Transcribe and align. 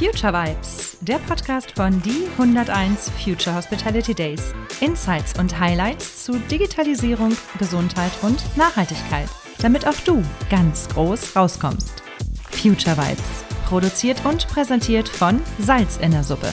Future 0.00 0.32
Vibes, 0.32 0.96
der 1.02 1.18
Podcast 1.18 1.72
von 1.72 2.00
die 2.00 2.26
101 2.38 3.10
Future 3.22 3.54
Hospitality 3.54 4.14
Days. 4.14 4.54
Insights 4.80 5.38
und 5.38 5.60
Highlights 5.60 6.24
zu 6.24 6.38
Digitalisierung, 6.50 7.36
Gesundheit 7.58 8.12
und 8.22 8.42
Nachhaltigkeit, 8.56 9.28
damit 9.60 9.86
auch 9.86 10.00
du 10.06 10.24
ganz 10.48 10.88
groß 10.88 11.36
rauskommst. 11.36 12.02
Future 12.50 12.96
Vibes, 12.96 13.44
produziert 13.66 14.24
und 14.24 14.48
präsentiert 14.48 15.06
von 15.06 15.38
Salz 15.58 15.98
in 15.98 16.12
der 16.12 16.24
Suppe. 16.24 16.50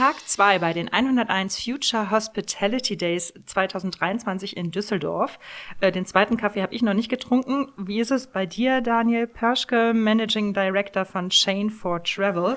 Tag 0.00 0.26
2 0.26 0.60
bei 0.60 0.72
den 0.72 0.90
101 0.90 1.62
Future 1.62 2.10
Hospitality 2.10 2.96
Days 2.96 3.34
2023 3.44 4.56
in 4.56 4.70
Düsseldorf. 4.70 5.38
Äh, 5.82 5.92
den 5.92 6.06
zweiten 6.06 6.38
Kaffee 6.38 6.62
habe 6.62 6.74
ich 6.74 6.80
noch 6.80 6.94
nicht 6.94 7.10
getrunken. 7.10 7.70
Wie 7.76 8.00
ist 8.00 8.10
es 8.10 8.26
bei 8.26 8.46
dir, 8.46 8.80
Daniel 8.80 9.26
Perschke, 9.26 9.92
Managing 9.92 10.54
Director 10.54 11.04
von 11.04 11.28
Chain 11.28 11.68
for 11.68 12.02
Travel? 12.02 12.56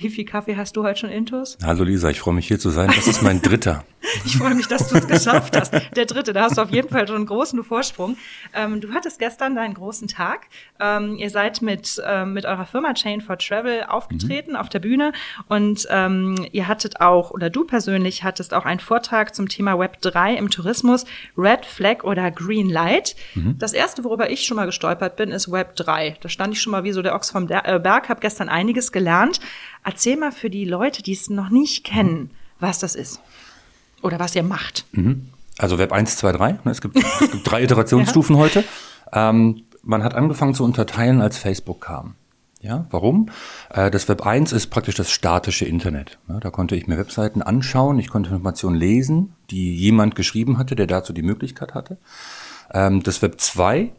Wie 0.00 0.08
viel 0.08 0.24
Kaffee 0.24 0.56
hast 0.56 0.78
du 0.78 0.82
heute 0.82 1.00
schon 1.00 1.10
intus? 1.10 1.58
Hallo 1.62 1.84
Lisa, 1.84 2.08
ich 2.08 2.20
freue 2.20 2.32
mich 2.32 2.48
hier 2.48 2.58
zu 2.58 2.70
sein. 2.70 2.90
Das 2.96 3.06
ist 3.06 3.22
mein 3.22 3.42
dritter. 3.42 3.84
ich 4.24 4.38
freue 4.38 4.54
mich, 4.54 4.66
dass 4.66 4.88
du 4.88 4.96
es 4.96 5.06
geschafft 5.06 5.54
hast. 5.56 5.74
Der 5.94 6.06
dritte, 6.06 6.32
da 6.32 6.44
hast 6.44 6.56
du 6.56 6.62
auf 6.62 6.70
jeden 6.70 6.88
Fall 6.88 7.06
schon 7.06 7.16
einen 7.16 7.26
großen 7.26 7.62
Vorsprung. 7.62 8.16
Ähm, 8.54 8.80
du 8.80 8.94
hattest 8.94 9.18
gestern 9.18 9.54
deinen 9.54 9.74
großen 9.74 10.08
Tag. 10.08 10.46
Ähm, 10.80 11.16
ihr 11.16 11.28
seid 11.28 11.60
mit, 11.60 12.02
ähm, 12.06 12.32
mit 12.32 12.46
eurer 12.46 12.64
Firma 12.64 12.94
Chain 12.94 13.20
for 13.20 13.36
Travel 13.36 13.84
aufgetreten 13.84 14.52
mhm. 14.52 14.56
auf 14.56 14.70
der 14.70 14.78
Bühne 14.78 15.12
und 15.48 15.86
ähm, 15.90 16.46
ihr 16.50 16.66
hattet 16.66 17.00
auch, 17.00 17.30
oder 17.30 17.50
du 17.50 17.64
persönlich 17.64 18.24
hattest 18.24 18.54
auch 18.54 18.64
einen 18.64 18.80
Vortrag 18.80 19.34
zum 19.34 19.48
Thema 19.48 19.78
Web 19.78 20.00
3 20.00 20.34
im 20.34 20.48
Tourismus, 20.48 21.04
Red 21.36 21.66
Flag 21.66 22.04
oder 22.04 22.30
Green 22.30 22.70
Light. 22.70 23.16
Mhm. 23.34 23.56
Das 23.58 23.74
erste, 23.74 24.02
worüber 24.04 24.30
ich 24.30 24.46
schon 24.46 24.56
mal 24.56 24.66
gestolpert 24.66 25.16
bin, 25.16 25.30
ist 25.30 25.52
Web 25.52 25.76
3. 25.76 26.16
Da 26.22 26.28
stand 26.30 26.54
ich 26.54 26.62
schon 26.62 26.70
mal 26.70 26.84
wie 26.84 26.92
so 26.92 27.02
der 27.02 27.14
Ochs 27.14 27.30
vom 27.30 27.48
äh, 27.50 27.78
Berg, 27.78 28.08
habe 28.08 28.20
gestern 28.20 28.48
einiges 28.48 28.92
gelernt. 28.92 29.40
Erzähl 29.90 30.16
mal 30.16 30.30
für 30.30 30.50
die 30.50 30.64
Leute, 30.64 31.02
die 31.02 31.14
es 31.14 31.30
noch 31.30 31.50
nicht 31.50 31.82
kennen, 31.82 32.30
was 32.60 32.78
das 32.78 32.94
ist 32.94 33.20
oder 34.02 34.20
was 34.20 34.36
ihr 34.36 34.44
macht. 34.44 34.86
Mhm. 34.92 35.30
Also 35.58 35.78
Web 35.78 35.90
1, 35.90 36.16
2, 36.16 36.30
3. 36.30 36.58
Es 36.66 36.80
gibt, 36.80 36.96
es 36.96 37.32
gibt 37.32 37.50
drei 37.50 37.60
Iterationsstufen 37.64 38.36
ja. 38.36 38.40
heute. 38.40 38.64
Ähm, 39.12 39.64
man 39.82 40.04
hat 40.04 40.14
angefangen 40.14 40.54
zu 40.54 40.62
unterteilen, 40.62 41.20
als 41.20 41.38
Facebook 41.38 41.80
kam. 41.80 42.14
Ja, 42.60 42.86
warum? 42.90 43.30
Äh, 43.70 43.90
das 43.90 44.08
Web 44.08 44.24
1 44.24 44.52
ist 44.52 44.68
praktisch 44.68 44.94
das 44.94 45.10
statische 45.10 45.64
Internet. 45.64 46.20
Da 46.28 46.50
konnte 46.50 46.76
ich 46.76 46.86
mir 46.86 46.96
Webseiten 46.96 47.42
anschauen, 47.42 47.98
ich 47.98 48.10
konnte 48.10 48.30
Informationen 48.30 48.76
lesen, 48.76 49.34
die 49.50 49.74
jemand 49.74 50.14
geschrieben 50.14 50.56
hatte, 50.56 50.76
der 50.76 50.86
dazu 50.86 51.12
die 51.12 51.22
Möglichkeit 51.22 51.74
hatte. 51.74 51.98
Ähm, 52.72 53.02
das 53.02 53.22
Web 53.22 53.40
2 53.40 53.90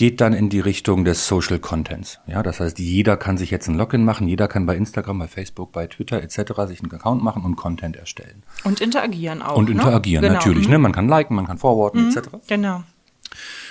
geht 0.00 0.22
dann 0.22 0.32
in 0.32 0.48
die 0.48 0.60
Richtung 0.60 1.04
des 1.04 1.26
Social 1.26 1.58
Contents. 1.58 2.20
Ja, 2.26 2.42
das 2.42 2.58
heißt, 2.58 2.78
jeder 2.78 3.18
kann 3.18 3.36
sich 3.36 3.50
jetzt 3.50 3.68
ein 3.68 3.74
Login 3.74 4.02
machen, 4.02 4.28
jeder 4.28 4.48
kann 4.48 4.64
bei 4.64 4.74
Instagram, 4.74 5.18
bei 5.18 5.28
Facebook, 5.28 5.72
bei 5.72 5.86
Twitter 5.88 6.22
etc. 6.22 6.36
sich 6.68 6.82
einen 6.82 6.90
Account 6.90 7.22
machen 7.22 7.44
und 7.44 7.56
Content 7.56 7.96
erstellen. 7.96 8.42
Und 8.64 8.80
interagieren 8.80 9.42
auch. 9.42 9.58
Und 9.58 9.66
ne? 9.66 9.72
interagieren 9.72 10.22
genau. 10.22 10.36
natürlich. 10.36 10.68
Mhm. 10.68 10.70
Ne? 10.70 10.78
Man 10.78 10.92
kann 10.92 11.06
liken, 11.06 11.36
man 11.36 11.46
kann 11.46 11.58
forwarden 11.58 12.04
mhm. 12.04 12.16
etc. 12.16 12.30
Genau. 12.46 12.76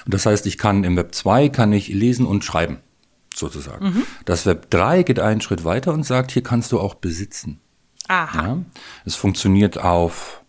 Und 0.06 0.14
das 0.14 0.28
heißt, 0.28 0.46
ich 0.46 0.60
kann 0.60 0.84
im 0.84 0.96
Web 0.98 1.16
2 1.16 1.50
kann 1.50 1.74
ich 1.74 1.88
lesen 1.88 2.28
und 2.28 2.46
schreiben 2.46 2.78
sozusagen. 3.34 3.86
Mhm. 3.86 4.04
Das 4.26 4.46
Web 4.46 4.70
3 4.70 5.02
geht 5.02 5.20
einen 5.20 5.42
Schritt 5.42 5.66
weiter 5.66 5.94
und 5.94 6.06
sagt, 6.06 6.30
hier 6.30 6.44
kannst 6.44 6.72
du 6.72 6.80
auch 6.80 6.94
besitzen. 6.94 7.60
Aha. 8.08 8.46
Ja? 8.46 8.58
Es 9.04 9.16
funktioniert 9.16 9.80
auf 9.80 10.44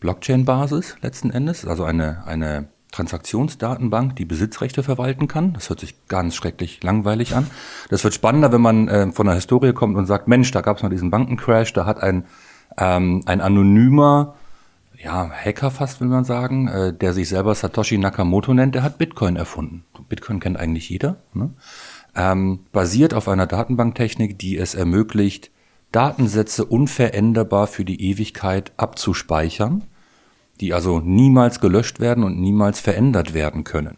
Blockchain-Basis 0.00 0.96
letzten 1.02 1.30
Endes, 1.30 1.66
also 1.66 1.84
eine, 1.84 2.26
eine 2.26 2.68
Transaktionsdatenbank, 2.92 4.16
die 4.16 4.24
Besitzrechte 4.24 4.82
verwalten 4.82 5.28
kann. 5.28 5.52
Das 5.52 5.68
hört 5.68 5.80
sich 5.80 6.06
ganz 6.08 6.34
schrecklich 6.34 6.82
langweilig 6.82 7.34
an. 7.34 7.46
Das 7.90 8.02
wird 8.04 8.14
spannender, 8.14 8.52
wenn 8.52 8.60
man 8.60 8.88
äh, 8.88 9.12
von 9.12 9.26
der 9.26 9.34
Historie 9.34 9.72
kommt 9.72 9.96
und 9.96 10.06
sagt, 10.06 10.28
Mensch, 10.28 10.50
da 10.50 10.62
gab 10.62 10.78
es 10.78 10.82
mal 10.82 10.88
diesen 10.88 11.10
Bankencrash, 11.10 11.72
da 11.72 11.84
hat 11.84 12.02
ein, 12.02 12.24
ähm, 12.78 13.22
ein 13.26 13.40
anonymer 13.40 14.34
ja, 15.02 15.30
Hacker 15.30 15.70
fast, 15.70 16.00
will 16.00 16.08
man 16.08 16.24
sagen, 16.24 16.66
äh, 16.68 16.92
der 16.92 17.12
sich 17.12 17.28
selber 17.28 17.54
Satoshi 17.54 17.98
Nakamoto 17.98 18.52
nennt, 18.52 18.74
der 18.74 18.82
hat 18.82 18.98
Bitcoin 18.98 19.36
erfunden. 19.36 19.84
Bitcoin 20.08 20.40
kennt 20.40 20.56
eigentlich 20.56 20.88
jeder. 20.88 21.16
Ne? 21.34 21.50
Ähm, 22.16 22.60
basiert 22.72 23.14
auf 23.14 23.28
einer 23.28 23.46
Datenbanktechnik, 23.46 24.38
die 24.38 24.56
es 24.56 24.74
ermöglicht, 24.74 25.50
Datensätze 25.92 26.64
unveränderbar 26.64 27.66
für 27.66 27.84
die 27.84 28.10
Ewigkeit 28.10 28.72
abzuspeichern 28.76 29.84
die 30.60 30.74
also 30.74 31.00
niemals 31.00 31.60
gelöscht 31.60 32.00
werden 32.00 32.24
und 32.24 32.40
niemals 32.40 32.80
verändert 32.80 33.34
werden 33.34 33.64
können. 33.64 33.96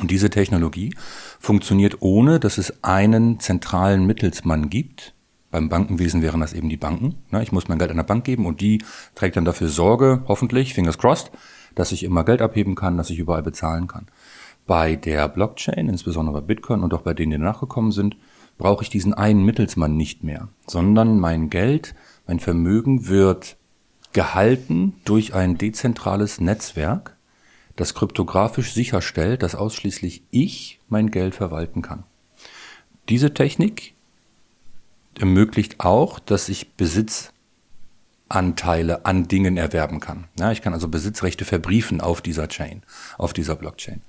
Und 0.00 0.10
diese 0.10 0.30
Technologie 0.30 0.94
funktioniert 1.40 1.96
ohne, 2.00 2.38
dass 2.38 2.58
es 2.58 2.84
einen 2.84 3.40
zentralen 3.40 4.06
Mittelsmann 4.06 4.68
gibt. 4.68 5.14
Beim 5.50 5.68
Bankenwesen 5.68 6.22
wären 6.22 6.40
das 6.40 6.52
eben 6.52 6.68
die 6.68 6.76
Banken. 6.76 7.14
Ich 7.40 7.52
muss 7.52 7.68
mein 7.68 7.78
Geld 7.78 7.90
an 7.90 7.96
der 7.96 8.04
Bank 8.04 8.24
geben 8.24 8.46
und 8.46 8.60
die 8.60 8.82
trägt 9.14 9.36
dann 9.36 9.44
dafür 9.44 9.68
Sorge, 9.68 10.22
hoffentlich, 10.28 10.74
fingers 10.74 10.98
crossed, 10.98 11.30
dass 11.74 11.92
ich 11.92 12.02
immer 12.04 12.24
Geld 12.24 12.42
abheben 12.42 12.74
kann, 12.74 12.96
dass 12.96 13.10
ich 13.10 13.18
überall 13.18 13.42
bezahlen 13.42 13.86
kann. 13.86 14.06
Bei 14.66 14.96
der 14.96 15.28
Blockchain, 15.28 15.88
insbesondere 15.88 16.40
bei 16.40 16.46
Bitcoin 16.46 16.82
und 16.82 16.92
auch 16.92 17.02
bei 17.02 17.14
denen, 17.14 17.32
die 17.32 17.38
nachgekommen 17.38 17.92
sind, 17.92 18.16
brauche 18.58 18.82
ich 18.82 18.90
diesen 18.90 19.14
einen 19.14 19.44
Mittelsmann 19.44 19.96
nicht 19.96 20.24
mehr, 20.24 20.48
sondern 20.66 21.20
mein 21.20 21.50
Geld, 21.50 21.94
mein 22.26 22.40
Vermögen 22.40 23.06
wird 23.08 23.55
gehalten 24.16 24.94
durch 25.04 25.34
ein 25.34 25.58
dezentrales 25.58 26.40
Netzwerk, 26.40 27.14
das 27.76 27.92
kryptografisch 27.92 28.72
sicherstellt, 28.72 29.42
dass 29.42 29.54
ausschließlich 29.54 30.22
ich 30.30 30.80
mein 30.88 31.10
Geld 31.10 31.34
verwalten 31.34 31.82
kann. 31.82 32.04
Diese 33.10 33.34
Technik 33.34 33.92
ermöglicht 35.20 35.80
auch, 35.80 36.18
dass 36.18 36.48
ich 36.48 36.72
Besitzanteile 36.76 39.04
an 39.04 39.28
Dingen 39.28 39.58
erwerben 39.58 40.00
kann. 40.00 40.28
Ja, 40.38 40.50
ich 40.50 40.62
kann 40.62 40.72
also 40.72 40.88
Besitzrechte 40.88 41.44
verbriefen 41.44 42.00
auf 42.00 42.22
dieser 42.22 42.48
Chain, 42.48 42.82
auf 43.18 43.34
dieser 43.34 43.54
Blockchain. 43.54 44.00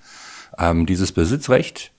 Ähm, 0.58 0.86
dieses 0.86 1.12
Besitzrecht 1.12 1.92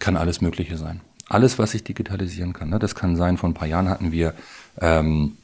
kann 0.00 0.16
alles 0.16 0.40
Mögliche 0.40 0.76
sein. 0.76 1.00
Alles, 1.28 1.60
was 1.60 1.74
ich 1.74 1.84
digitalisieren 1.84 2.54
kann. 2.54 2.70
Ne? 2.70 2.80
Das 2.80 2.96
kann 2.96 3.14
sein, 3.14 3.38
vor 3.38 3.48
ein 3.48 3.54
paar 3.54 3.68
Jahren 3.68 3.88
hatten 3.88 4.10
wir 4.10 4.34
ähm, 4.80 5.36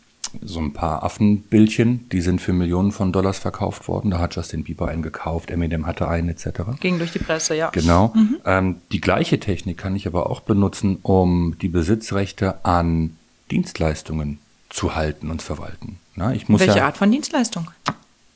so 0.42 0.60
ein 0.60 0.72
paar 0.72 1.02
Affenbildchen, 1.02 2.08
die 2.10 2.20
sind 2.20 2.40
für 2.40 2.52
Millionen 2.52 2.92
von 2.92 3.12
Dollars 3.12 3.38
verkauft 3.38 3.88
worden. 3.88 4.10
Da 4.10 4.18
hat 4.18 4.36
Justin 4.36 4.64
Bieber 4.64 4.88
einen 4.88 5.02
gekauft, 5.02 5.50
Eminem 5.50 5.86
hatte 5.86 6.08
einen 6.08 6.28
etc. 6.28 6.78
Ging 6.80 6.98
durch 6.98 7.12
die 7.12 7.18
Presse, 7.18 7.54
ja. 7.54 7.70
Genau. 7.70 8.12
Mhm. 8.14 8.36
Ähm, 8.44 8.76
die 8.92 9.00
gleiche 9.00 9.40
Technik 9.40 9.78
kann 9.78 9.96
ich 9.96 10.06
aber 10.06 10.30
auch 10.30 10.40
benutzen, 10.40 10.98
um 11.02 11.56
die 11.60 11.68
Besitzrechte 11.68 12.64
an 12.64 13.16
Dienstleistungen 13.50 14.38
zu 14.68 14.94
halten 14.94 15.30
und 15.30 15.42
verwalten. 15.42 15.98
Na, 16.14 16.32
ich 16.32 16.48
muss 16.48 16.60
Welche 16.60 16.78
ja, 16.78 16.86
Art 16.86 16.96
von 16.96 17.10
Dienstleistung? 17.10 17.70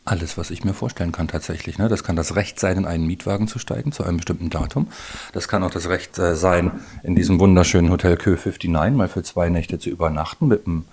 Alles, 0.04 0.36
was 0.36 0.50
ich 0.50 0.64
mir 0.64 0.74
vorstellen 0.74 1.12
kann 1.12 1.28
tatsächlich. 1.28 1.78
Ne? 1.78 1.88
Das 1.88 2.02
kann 2.02 2.16
das 2.16 2.34
Recht 2.34 2.58
sein, 2.58 2.78
in 2.78 2.86
einen 2.86 3.06
Mietwagen 3.06 3.46
zu 3.46 3.60
steigen 3.60 3.92
zu 3.92 4.02
einem 4.02 4.16
bestimmten 4.16 4.50
Datum. 4.50 4.88
Das 5.32 5.46
kann 5.46 5.62
auch 5.62 5.70
das 5.70 5.88
Recht 5.88 6.18
äh, 6.18 6.34
sein, 6.34 6.72
in 7.04 7.14
diesem 7.14 7.38
wunderschönen 7.38 7.90
Hotel 7.90 8.16
Kö 8.16 8.36
59 8.36 8.96
mal 8.96 9.08
für 9.08 9.22
zwei 9.22 9.48
Nächte 9.48 9.78
zu 9.78 9.90
übernachten 9.90 10.48
mit 10.48 10.66
einem 10.66 10.86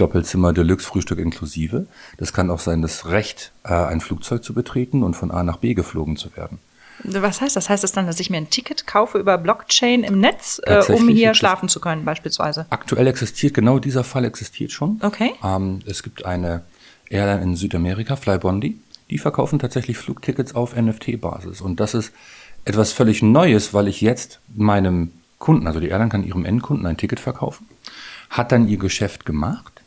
Doppelzimmer 0.00 0.52
Deluxe 0.52 0.86
Frühstück 0.86 1.18
inklusive. 1.18 1.86
Das 2.16 2.32
kann 2.32 2.50
auch 2.50 2.58
sein, 2.58 2.82
das 2.82 3.06
Recht, 3.06 3.52
äh, 3.64 3.74
ein 3.74 4.00
Flugzeug 4.00 4.42
zu 4.42 4.54
betreten 4.54 5.02
und 5.02 5.14
von 5.14 5.30
A 5.30 5.42
nach 5.42 5.58
B 5.58 5.74
geflogen 5.74 6.16
zu 6.16 6.34
werden. 6.36 6.58
Was 7.04 7.40
heißt 7.40 7.56
das? 7.56 7.68
Heißt 7.68 7.82
das 7.82 7.92
dann, 7.92 8.06
dass 8.06 8.20
ich 8.20 8.30
mir 8.30 8.36
ein 8.36 8.50
Ticket 8.50 8.86
kaufe 8.86 9.18
über 9.18 9.38
Blockchain 9.38 10.02
im 10.02 10.20
Netz, 10.20 10.60
äh, 10.64 10.82
um 10.92 11.08
hier 11.08 11.34
schlafen 11.34 11.68
zu 11.68 11.80
können 11.80 12.04
beispielsweise? 12.04 12.66
Aktuell 12.70 13.06
existiert, 13.06 13.54
genau 13.54 13.78
dieser 13.78 14.04
Fall 14.04 14.24
existiert 14.24 14.72
schon. 14.72 15.00
Okay. 15.02 15.32
Ähm, 15.42 15.80
es 15.86 16.02
gibt 16.02 16.24
eine 16.26 16.62
Airline 17.08 17.42
in 17.42 17.56
Südamerika, 17.56 18.16
Flybondi, 18.16 18.78
die 19.08 19.18
verkaufen 19.18 19.58
tatsächlich 19.58 19.98
Flugtickets 19.98 20.54
auf 20.54 20.76
NFT-Basis. 20.76 21.60
Und 21.60 21.80
das 21.80 21.94
ist 21.94 22.12
etwas 22.64 22.92
völlig 22.92 23.22
Neues, 23.22 23.72
weil 23.72 23.88
ich 23.88 24.00
jetzt 24.00 24.40
meinem 24.54 25.12
Kunden, 25.38 25.66
also 25.66 25.80
die 25.80 25.88
Airline 25.88 26.10
kann 26.10 26.24
ihrem 26.24 26.44
Endkunden 26.44 26.86
ein 26.86 26.98
Ticket 26.98 27.20
verkaufen, 27.20 27.66
hat 28.28 28.52
dann 28.52 28.68
ihr 28.68 28.78
Geschäft 28.78 29.24
gemacht 29.24 29.79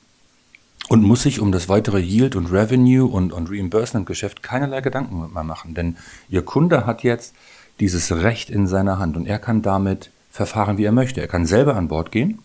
und 0.90 1.04
muss 1.04 1.24
sich 1.24 1.40
um 1.40 1.52
das 1.52 1.70
weitere 1.70 2.00
Yield 2.00 2.36
und 2.36 2.52
Revenue 2.52 3.06
und, 3.06 3.32
und 3.32 3.50
Reimbursement-Geschäft 3.50 4.44
keinerlei 4.44 4.82
Gedanken 4.82 5.34
mehr 5.34 5.44
machen. 5.44 5.74
Denn 5.74 5.98
Ihr 6.30 6.44
Kunde 6.44 6.86
hat 6.86 7.04
jetzt 7.04 7.34
dieses 7.80 8.12
Recht 8.12 8.50
in 8.50 8.68
seiner 8.68 9.00
Hand 9.00 9.18
und 9.18 9.26
er 9.26 9.40
kann 9.40 9.62
damit 9.62 10.12
verfahren, 10.30 10.78
wie 10.78 10.86
er 10.86 10.92
möchte. 10.92 11.22
Er 11.22 11.28
kann 11.28 11.46
selber 11.46 11.76
an 11.76 11.88
Bord 11.88 12.12
gehen. 12.12 12.40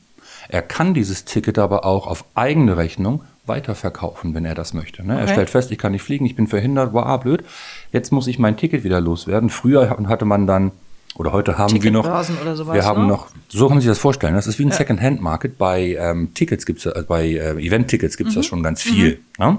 Er 0.48 0.62
kann 0.62 0.94
dieses 0.94 1.24
Ticket 1.24 1.58
aber 1.58 1.84
auch 1.84 2.06
auf 2.06 2.24
eigene 2.34 2.76
Rechnung 2.76 3.22
weiterverkaufen, 3.46 4.34
wenn 4.34 4.44
er 4.44 4.54
das 4.54 4.74
möchte. 4.74 5.06
Ne? 5.06 5.14
Okay. 5.14 5.22
Er 5.22 5.28
stellt 5.28 5.50
fest, 5.50 5.70
ich 5.70 5.78
kann 5.78 5.92
nicht 5.92 6.02
fliegen, 6.02 6.26
ich 6.26 6.36
bin 6.36 6.46
verhindert, 6.46 6.92
wow, 6.92 7.18
blöd. 7.20 7.44
Jetzt 7.92 8.12
muss 8.12 8.26
ich 8.26 8.38
mein 8.38 8.56
Ticket 8.56 8.84
wieder 8.84 9.00
loswerden. 9.00 9.50
Früher 9.50 9.90
hatte 9.90 10.24
man 10.24 10.46
dann 10.46 10.70
oder 11.18 11.32
heute 11.32 11.58
haben 11.58 11.82
wir 11.82 11.90
noch, 11.90 12.04
sowas, 12.04 12.72
wir 12.72 12.84
haben 12.84 13.02
ne? 13.02 13.08
noch, 13.08 13.26
so 13.48 13.66
kann 13.66 13.76
man 13.76 13.80
sich 13.80 13.88
das 13.88 13.98
vorstellen. 13.98 14.34
Das 14.34 14.46
ist 14.46 14.60
wie 14.60 14.64
ein 14.64 14.70
ja. 14.70 14.76
Second-Hand-Market. 14.76 15.58
Bei 15.58 15.96
ähm, 15.98 16.32
Tickets 16.32 16.64
gibt's, 16.64 16.86
äh, 16.86 17.04
bei 17.06 17.26
äh, 17.26 17.54
Event-Tickets 17.58 18.16
gibt's 18.16 18.34
mhm. 18.34 18.38
das 18.38 18.46
schon 18.46 18.62
ganz 18.62 18.82
viel. 18.82 19.20
Mhm. 19.36 19.44
Ne? 19.44 19.58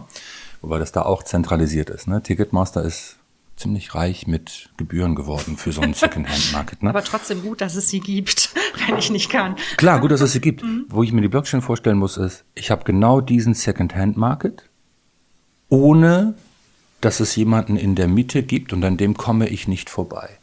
Wobei 0.62 0.80
das 0.80 0.94
da 0.94 1.02
auch 1.02 1.22
zentralisiert 1.24 1.90
ist. 1.90 2.08
Ne? 2.08 2.24
Ticketmaster 2.24 2.82
ist 2.84 3.18
ziemlich 3.58 3.94
reich 3.94 4.26
mit 4.26 4.70
Gebühren 4.78 5.16
geworden 5.16 5.58
für 5.58 5.74
so 5.74 5.82
einen 5.82 5.94
Secondhand-Market. 5.96 6.82
Ne? 6.82 6.92
Aber 6.92 7.04
trotzdem 7.04 7.42
gut, 7.42 7.60
dass 7.60 7.76
es 7.76 7.90
sie 7.90 8.00
gibt, 8.00 8.52
wenn 8.88 8.98
ich 8.98 9.12
nicht 9.12 9.30
kann. 9.30 9.58
Klar, 9.76 10.00
gut, 10.00 10.12
dass 10.12 10.22
es 10.22 10.32
sie 10.32 10.42
gibt. 10.42 10.64
Mhm. 10.70 10.86
Wo 10.90 11.04
ich 11.04 11.12
mir 11.12 11.22
die 11.22 11.28
Blockchain 11.28 11.62
vorstellen 11.62 11.98
muss, 11.98 12.18
ist, 12.18 12.44
ich 12.56 12.72
habe 12.72 12.84
genau 12.84 13.22
diesen 13.22 13.54
Secondhand-Market, 13.54 14.64
ohne 15.70 16.36
dass 17.02 17.20
es 17.20 17.36
jemanden 17.36 17.76
in 17.76 17.96
der 17.96 18.08
Mitte 18.08 18.44
gibt 18.44 18.74
und 18.74 18.84
an 18.84 18.98
dem 18.98 19.16
komme 19.16 19.48
ich 19.48 19.68
nicht 19.68 19.90
vorbei. 19.90 20.39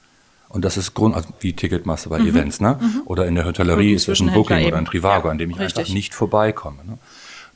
Und 0.48 0.64
das 0.64 0.76
ist 0.76 0.94
Grund, 0.94 1.14
also 1.14 1.28
wie 1.40 1.52
Ticketmaster 1.52 2.10
bei 2.10 2.18
mhm. 2.18 2.28
Events, 2.28 2.60
ne? 2.60 2.78
Mhm. 2.80 3.02
Oder 3.06 3.26
in 3.26 3.34
der 3.34 3.44
Hotellerie 3.44 3.94
ist 3.94 4.08
es 4.08 4.20
ein 4.20 4.32
Booking 4.32 4.58
eben. 4.58 4.66
oder 4.68 4.78
ein 4.78 4.86
Trivago, 4.86 5.28
ja, 5.28 5.32
an 5.32 5.38
dem 5.38 5.50
ich 5.50 5.58
richtig. 5.58 5.78
einfach 5.78 5.94
nicht 5.94 6.14
vorbeikomme. 6.14 6.84
Ne? 6.86 6.98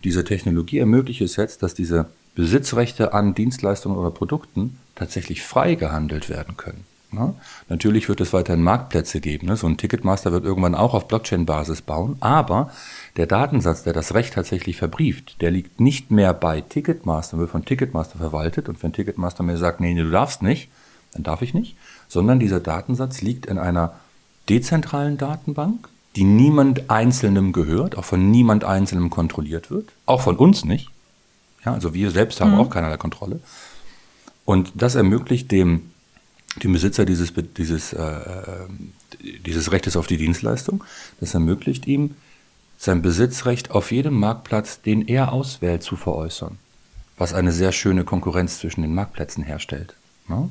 Diese 0.04 0.24
Technologie 0.24 0.78
ermöglicht 0.78 1.20
es 1.20 1.36
jetzt, 1.36 1.62
dass 1.62 1.74
diese 1.74 2.06
Besitzrechte 2.34 3.12
an 3.12 3.34
Dienstleistungen 3.34 3.98
oder 3.98 4.10
Produkten 4.10 4.78
tatsächlich 4.94 5.42
frei 5.42 5.74
gehandelt 5.74 6.28
werden 6.28 6.56
können. 6.56 6.84
Ne? 7.12 7.34
Natürlich 7.68 8.08
wird 8.08 8.20
es 8.20 8.32
weiterhin 8.32 8.62
Marktplätze 8.62 9.20
geben. 9.20 9.48
Ne? 9.48 9.56
So 9.56 9.66
ein 9.66 9.76
Ticketmaster 9.76 10.30
wird 10.30 10.44
irgendwann 10.44 10.74
auch 10.74 10.94
auf 10.94 11.08
Blockchain-Basis 11.08 11.82
bauen, 11.82 12.16
aber 12.20 12.70
der 13.16 13.26
Datensatz, 13.26 13.82
der 13.82 13.92
das 13.92 14.14
Recht 14.14 14.34
tatsächlich 14.34 14.76
verbrieft, 14.76 15.40
der 15.40 15.50
liegt 15.50 15.80
nicht 15.80 16.10
mehr 16.10 16.32
bei 16.32 16.60
Ticketmaster, 16.60 17.38
wird 17.38 17.50
von 17.50 17.64
Ticketmaster 17.64 18.18
verwaltet 18.18 18.68
und 18.68 18.82
wenn 18.82 18.92
Ticketmaster 18.92 19.42
mir 19.42 19.56
sagt, 19.56 19.80
nee, 19.80 19.92
nee, 19.92 20.02
du 20.02 20.10
darfst 20.10 20.42
nicht, 20.42 20.70
dann 21.12 21.24
darf 21.24 21.42
ich 21.42 21.52
nicht, 21.52 21.76
sondern 22.10 22.40
dieser 22.40 22.60
Datensatz 22.60 23.22
liegt 23.22 23.46
in 23.46 23.56
einer 23.56 23.94
dezentralen 24.48 25.16
Datenbank, 25.16 25.88
die 26.16 26.24
niemand 26.24 26.90
Einzelnem 26.90 27.52
gehört, 27.52 27.96
auch 27.96 28.04
von 28.04 28.30
niemand 28.30 28.64
Einzelnem 28.64 29.10
kontrolliert 29.10 29.70
wird, 29.70 29.92
auch 30.06 30.20
von 30.20 30.36
uns 30.36 30.64
nicht. 30.64 30.90
Ja, 31.64 31.72
also 31.72 31.94
wir 31.94 32.10
selbst 32.10 32.40
haben 32.40 32.52
mhm. 32.52 32.58
auch 32.58 32.70
keinerlei 32.70 32.96
Kontrolle. 32.96 33.40
Und 34.44 34.72
das 34.74 34.96
ermöglicht 34.96 35.52
dem, 35.52 35.92
dem 36.62 36.72
Besitzer 36.72 37.04
dieses, 37.04 37.32
dieses, 37.56 37.92
äh, 37.92 38.02
äh, 38.02 38.66
dieses 39.46 39.70
Rechtes 39.70 39.96
auf 39.96 40.08
die 40.08 40.16
Dienstleistung, 40.16 40.82
das 41.20 41.34
ermöglicht 41.34 41.86
ihm, 41.86 42.16
sein 42.76 43.02
Besitzrecht 43.02 43.70
auf 43.70 43.92
jedem 43.92 44.14
Marktplatz, 44.14 44.80
den 44.80 45.06
er 45.06 45.32
auswählt, 45.32 45.84
zu 45.84 45.94
veräußern. 45.94 46.58
Was 47.18 47.34
eine 47.34 47.52
sehr 47.52 47.70
schöne 47.70 48.02
Konkurrenz 48.04 48.58
zwischen 48.58 48.82
den 48.82 48.94
Marktplätzen 48.94 49.44
herstellt. 49.44 49.94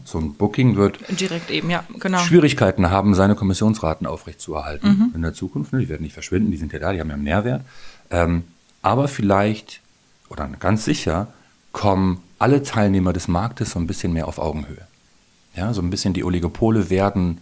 So 0.03 0.19
ein 0.19 0.33
Booking 0.33 0.75
wird 0.75 0.99
direkt 1.19 1.49
eben, 1.49 1.69
ja, 1.69 1.83
genau. 1.99 2.19
Schwierigkeiten 2.19 2.89
haben, 2.89 3.13
seine 3.13 3.35
Kommissionsraten 3.35 4.07
aufrechtzuerhalten 4.07 4.89
mhm. 4.89 5.11
in 5.15 5.21
der 5.21 5.33
Zukunft. 5.33 5.71
Ne? 5.71 5.79
Die 5.79 5.89
werden 5.89 6.03
nicht 6.03 6.13
verschwinden, 6.13 6.51
die 6.51 6.57
sind 6.57 6.73
ja 6.73 6.79
da, 6.79 6.91
die 6.91 6.99
haben 6.99 7.07
ja 7.07 7.15
einen 7.15 7.23
Nährwert. 7.23 7.63
Ähm, 8.11 8.43
aber 8.81 9.07
vielleicht 9.07 9.81
oder 10.29 10.47
ganz 10.59 10.85
sicher 10.85 11.27
kommen 11.71 12.21
alle 12.39 12.63
Teilnehmer 12.63 13.13
des 13.13 13.27
Marktes 13.27 13.71
so 13.71 13.79
ein 13.79 13.87
bisschen 13.87 14.13
mehr 14.13 14.27
auf 14.27 14.39
Augenhöhe. 14.39 14.87
Ja, 15.55 15.73
so 15.73 15.81
ein 15.81 15.89
bisschen 15.89 16.13
die 16.13 16.23
Oligopole 16.23 16.89
werden 16.89 17.41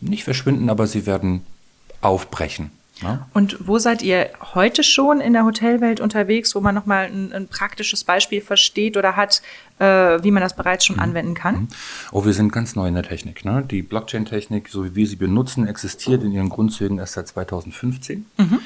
nicht 0.00 0.24
verschwinden, 0.24 0.70
aber 0.70 0.86
sie 0.86 1.06
werden 1.06 1.44
aufbrechen. 2.00 2.70
Ja. 3.02 3.28
Und 3.32 3.56
wo 3.60 3.78
seid 3.78 4.02
ihr 4.02 4.30
heute 4.54 4.82
schon 4.82 5.20
in 5.20 5.32
der 5.32 5.44
Hotelwelt 5.44 6.00
unterwegs, 6.00 6.54
wo 6.54 6.60
man 6.60 6.74
nochmal 6.74 7.06
ein, 7.06 7.32
ein 7.32 7.48
praktisches 7.48 8.04
Beispiel 8.04 8.40
versteht 8.40 8.96
oder 8.96 9.16
hat, 9.16 9.42
äh, 9.78 9.84
wie 10.22 10.30
man 10.30 10.42
das 10.42 10.56
bereits 10.56 10.84
schon 10.84 10.96
mhm. 10.96 11.02
anwenden 11.02 11.34
kann? 11.34 11.54
Mhm. 11.54 11.68
Oh, 12.12 12.24
wir 12.24 12.32
sind 12.32 12.52
ganz 12.52 12.76
neu 12.76 12.88
in 12.88 12.94
der 12.94 13.04
Technik. 13.04 13.44
Ne? 13.44 13.64
Die 13.68 13.82
Blockchain-Technik, 13.82 14.68
so 14.68 14.84
wie 14.84 14.94
wir 14.94 15.06
sie 15.06 15.16
benutzen, 15.16 15.66
existiert 15.66 16.22
in 16.22 16.32
ihren 16.32 16.48
Grundzügen 16.48 16.98
erst 16.98 17.14
seit 17.14 17.28
2015. 17.28 18.26
Mhm. 18.36 18.60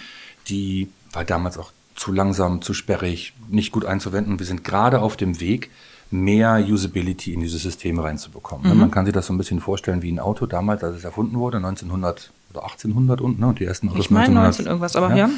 Die 0.48 0.88
war 1.12 1.24
damals 1.24 1.58
auch 1.58 1.72
zu 1.94 2.12
langsam, 2.12 2.62
zu 2.62 2.74
sperrig, 2.74 3.34
nicht 3.48 3.72
gut 3.72 3.84
einzuwenden. 3.84 4.38
Wir 4.38 4.46
sind 4.46 4.64
gerade 4.64 5.00
auf 5.00 5.16
dem 5.16 5.40
Weg, 5.40 5.70
mehr 6.10 6.62
Usability 6.68 7.32
in 7.32 7.40
diese 7.40 7.58
Systeme 7.58 8.04
reinzubekommen. 8.04 8.66
Ne? 8.66 8.74
Mhm. 8.74 8.80
Man 8.80 8.90
kann 8.90 9.06
sich 9.06 9.14
das 9.14 9.26
so 9.26 9.32
ein 9.32 9.38
bisschen 9.38 9.60
vorstellen 9.60 10.02
wie 10.02 10.12
ein 10.12 10.18
Auto 10.18 10.46
damals, 10.46 10.84
als 10.84 10.96
es 10.96 11.04
erfunden 11.04 11.38
wurde, 11.38 11.56
1900 11.56 12.30
oder 12.52 12.64
1800 12.64 13.20
und, 13.20 13.40
ne, 13.40 13.48
und 13.48 13.58
die 13.58 13.64
ersten 13.64 13.88
Autos 13.88 14.04
ich 14.04 14.10
meine 14.10 14.34
19 14.34 14.66
irgendwas, 14.66 14.96
aber 14.96 15.10
ja. 15.14 15.28
ja. 15.28 15.30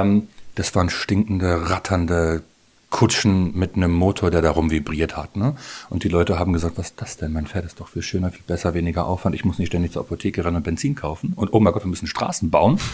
Ähm, 0.00 0.28
das 0.54 0.74
waren 0.74 0.88
stinkende, 0.88 1.70
ratternde 1.70 2.42
Kutschen 2.90 3.58
mit 3.58 3.74
einem 3.74 3.90
Motor, 3.90 4.30
der 4.30 4.40
darum 4.40 4.70
vibriert 4.70 5.16
hat. 5.16 5.34
Ne? 5.34 5.56
Und 5.90 6.04
die 6.04 6.08
Leute 6.08 6.38
haben 6.38 6.52
gesagt, 6.52 6.78
was 6.78 6.90
ist 6.90 7.02
das 7.02 7.16
denn? 7.16 7.32
Mein 7.32 7.46
Pferd 7.46 7.64
ist 7.64 7.80
doch 7.80 7.88
viel 7.88 8.02
schöner, 8.02 8.30
viel 8.30 8.44
besser, 8.46 8.72
weniger 8.72 9.06
Aufwand. 9.06 9.34
Ich 9.34 9.44
muss 9.44 9.58
nicht 9.58 9.68
ständig 9.68 9.90
zur 9.90 10.02
Apotheke 10.02 10.44
rennen 10.44 10.58
und 10.58 10.62
Benzin 10.62 10.94
kaufen. 10.94 11.32
Und 11.34 11.52
oh 11.52 11.58
mein 11.58 11.72
Gott, 11.72 11.82
wir 11.82 11.88
müssen 11.88 12.06
Straßen 12.06 12.50
bauen. 12.50 12.78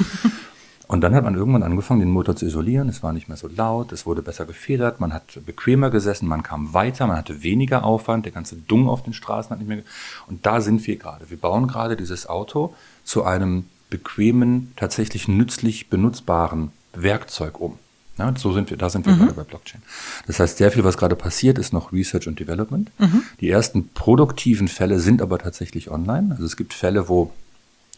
Und 0.91 1.03
dann 1.03 1.14
hat 1.14 1.23
man 1.23 1.37
irgendwann 1.37 1.62
angefangen, 1.62 2.00
den 2.00 2.11
Motor 2.11 2.35
zu 2.35 2.46
isolieren. 2.46 2.88
Es 2.88 3.00
war 3.05 3.12
nicht 3.12 3.29
mehr 3.29 3.37
so 3.37 3.46
laut, 3.46 3.93
es 3.93 4.06
wurde 4.06 4.23
besser 4.23 4.44
gefedert, 4.44 4.99
man 4.99 5.12
hat 5.12 5.38
bequemer 5.46 5.88
gesessen, 5.88 6.26
man 6.26 6.43
kam 6.43 6.75
weiter, 6.75 7.06
man 7.06 7.17
hatte 7.17 7.44
weniger 7.44 7.85
Aufwand, 7.85 8.25
der 8.25 8.32
ganze 8.32 8.56
Dung 8.56 8.88
auf 8.88 9.05
den 9.05 9.12
Straßen 9.12 9.53
hat 9.53 9.61
nicht 9.61 9.69
mehr. 9.69 9.85
Und 10.26 10.46
da 10.46 10.61
sind 10.61 10.85
wir 10.88 10.96
gerade. 10.96 11.31
Wir 11.31 11.37
bauen 11.37 11.69
gerade 11.69 11.96
dieses 11.96 12.29
Auto 12.29 12.75
zu 13.11 13.25
einem 13.25 13.65
bequemen, 13.91 14.73
tatsächlich 14.77 15.27
nützlich 15.27 15.91
benutzbaren 15.91 16.71
Werkzeug 16.95 17.61
um. 17.61 17.77
Ja, 18.19 18.33
so 18.37 18.53
sind 18.53 18.71
wir, 18.71 18.77
da 18.77 18.89
sind 18.89 19.05
wir 19.05 19.15
mhm. 19.15 19.19
gerade 19.19 19.33
bei 19.33 19.43
Blockchain. 19.43 19.83
Das 20.29 20.39
heißt, 20.39 20.59
sehr 20.59 20.71
viel, 20.71 20.85
was 20.85 20.97
gerade 20.97 21.17
passiert, 21.17 21.59
ist 21.59 21.73
noch 21.73 21.93
Research 21.93 22.29
und 22.29 22.39
Development. 22.39 22.89
Mhm. 22.99 23.23
Die 23.41 23.51
ersten 23.51 23.89
produktiven 23.89 24.69
Fälle 24.69 25.01
sind 25.01 25.23
aber 25.23 25.39
tatsächlich 25.39 25.91
online. 25.91 26.31
Also 26.31 26.45
es 26.45 26.57
gibt 26.57 26.73
Fälle, 26.73 27.09
wo 27.09 27.33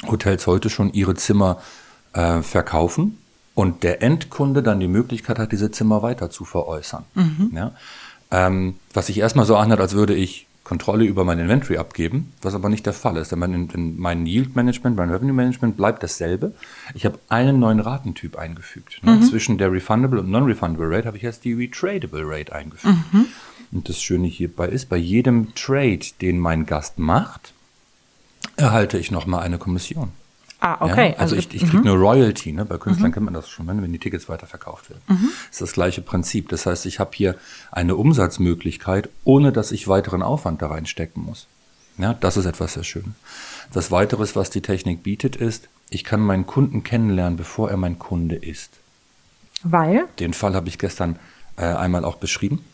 Hotels 0.07 0.47
heute 0.47 0.71
schon 0.71 0.95
ihre 0.95 1.15
Zimmer 1.15 1.61
äh, 2.15 2.41
verkaufen 2.41 3.19
und 3.55 3.83
der 3.83 4.01
Endkunde 4.03 4.63
dann 4.63 4.81
die 4.81 4.89
Möglichkeit 4.89 5.39
hat, 5.39 5.53
diese 5.53 5.71
Zimmer 5.71 6.03
weiter 6.03 6.31
zu 6.31 6.47
veräußern. 6.47 7.05
Mhm. 7.15 7.51
Ja? 7.55 7.73
Ähm, 8.31 8.77
was 8.95 9.09
sich 9.09 9.19
erstmal 9.19 9.45
so 9.45 9.57
anhört, 9.57 9.81
als 9.81 9.93
würde 9.93 10.15
ich 10.15 10.47
Kontrolle 10.73 11.05
über 11.05 11.25
mein 11.25 11.39
Inventory 11.39 11.77
abgeben, 11.77 12.33
was 12.41 12.55
aber 12.55 12.71
nicht 12.71 12.87
der 12.87 12.95
Fall 12.95 13.19
ist. 13.19 13.31
Denn 13.31 13.41
mein, 13.41 13.69
mein 13.99 14.25
Yield 14.25 14.57
Management, 14.57 14.97
mein 14.97 15.11
Revenue 15.11 15.35
Management 15.35 15.77
bleibt 15.77 16.03
dasselbe. 16.03 16.55
Ich 16.95 17.05
habe 17.05 17.19
einen 17.29 17.59
neuen 17.59 17.79
Ratentyp 17.79 18.39
eingefügt. 18.39 19.01
Ne? 19.03 19.17
Mhm. 19.17 19.23
Zwischen 19.23 19.59
der 19.59 19.71
Refundable 19.71 20.21
und 20.21 20.31
Non-Refundable 20.31 20.89
Rate 20.89 21.09
habe 21.09 21.19
ich 21.19 21.23
jetzt 21.25 21.45
die 21.45 21.53
Retradable 21.53 22.23
Rate 22.25 22.55
eingefügt. 22.55 23.13
Mhm. 23.13 23.27
Und 23.71 23.91
das 23.91 24.01
Schöne 24.01 24.29
hierbei 24.29 24.69
ist, 24.69 24.89
bei 24.89 24.97
jedem 24.97 25.55
Trade, 25.55 26.07
den 26.23 26.39
mein 26.39 26.65
Gast 26.65 26.99
macht, 26.99 27.53
erhalte 28.57 28.97
ich 28.97 29.11
nochmal 29.11 29.43
eine 29.43 29.59
Kommission. 29.59 30.13
Ah, 30.65 30.77
okay. 30.79 31.09
Ja, 31.09 31.19
also, 31.19 31.35
also, 31.35 31.37
ich, 31.37 31.53
ich 31.55 31.69
kriege 31.69 31.83
eine 31.83 31.91
Royalty, 31.91 32.53
ne? 32.53 32.65
bei 32.65 32.79
Künstlern 32.79 33.11
mhm. 33.11 33.15
kennt 33.15 33.25
man 33.25 33.35
das 33.35 33.49
schon, 33.49 33.67
wenn 33.67 33.93
die 33.93 33.99
Tickets 33.99 34.29
weiterverkauft 34.29 34.91
werden. 34.91 35.03
Mhm. 35.09 35.31
Das 35.49 35.51
ist 35.51 35.61
das 35.61 35.73
gleiche 35.73 36.03
Prinzip. 36.03 36.49
Das 36.51 36.67
heißt, 36.67 36.87
ich 36.87 37.01
habe 37.01 37.11
hier 37.15 37.35
eine 37.73 37.97
Umsatzmöglichkeit, 37.97 39.09
ohne 39.25 39.51
dass 39.51 39.73
ich 39.73 39.89
weiteren 39.89 40.23
Aufwand 40.23 40.63
da 40.63 40.69
reinstecken 40.69 41.25
muss. 41.25 41.49
Ja, 41.99 42.15
das 42.15 42.37
ist 42.37 42.47
etwas 42.47 42.75
sehr 42.75 42.85
Schönes. 42.85 43.11
Das 43.73 43.91
Weiteres, 43.91 44.37
was 44.37 44.51
die 44.51 44.61
Technik 44.61 45.03
bietet, 45.03 45.35
ist, 45.35 45.69
ich 45.91 46.05
kann 46.05 46.21
meinen 46.21 46.47
Kunden 46.47 46.85
kennenlernen, 46.85 47.37
bevor 47.37 47.69
er 47.69 47.77
mein 47.77 47.99
Kunde 47.99 48.37
ist. 48.37 48.71
Weil? 49.65 50.05
Den 50.21 50.33
Fall 50.33 50.55
habe 50.55 50.69
ich 50.69 50.79
gestern 50.79 51.19
äh, 51.57 51.65
einmal 51.65 52.05
auch 52.05 52.17
beschrieben. 52.17 52.65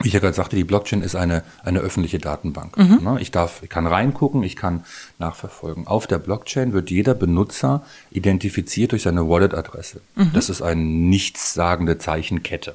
Wie 0.00 0.08
ich 0.08 0.14
ja 0.14 0.20
gerade 0.20 0.34
sagte, 0.34 0.56
die 0.56 0.64
Blockchain 0.64 1.02
ist 1.02 1.14
eine, 1.14 1.44
eine 1.62 1.78
öffentliche 1.78 2.18
Datenbank. 2.18 2.76
Mhm. 2.76 3.00
Ne? 3.02 3.20
Ich 3.20 3.30
darf, 3.30 3.62
ich 3.62 3.70
kann 3.70 3.86
reingucken, 3.86 4.42
ich 4.42 4.56
kann 4.56 4.84
nachverfolgen. 5.18 5.86
Auf 5.86 6.08
der 6.08 6.18
Blockchain 6.18 6.72
wird 6.72 6.90
jeder 6.90 7.14
Benutzer 7.14 7.84
identifiziert 8.10 8.90
durch 8.90 9.02
seine 9.02 9.28
Wallet-Adresse. 9.28 10.00
Mhm. 10.16 10.32
Das 10.34 10.50
ist 10.50 10.62
eine 10.62 10.80
nichtssagende 10.80 11.98
Zeichenkette. 11.98 12.74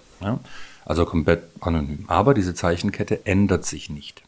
Also 0.85 1.05
komplett 1.05 1.43
anonym. 1.59 2.05
Aber 2.07 2.33
diese 2.33 2.55
Zeichenkette 2.55 3.25
ändert 3.25 3.65
sich 3.65 3.89
nicht. 3.89 4.23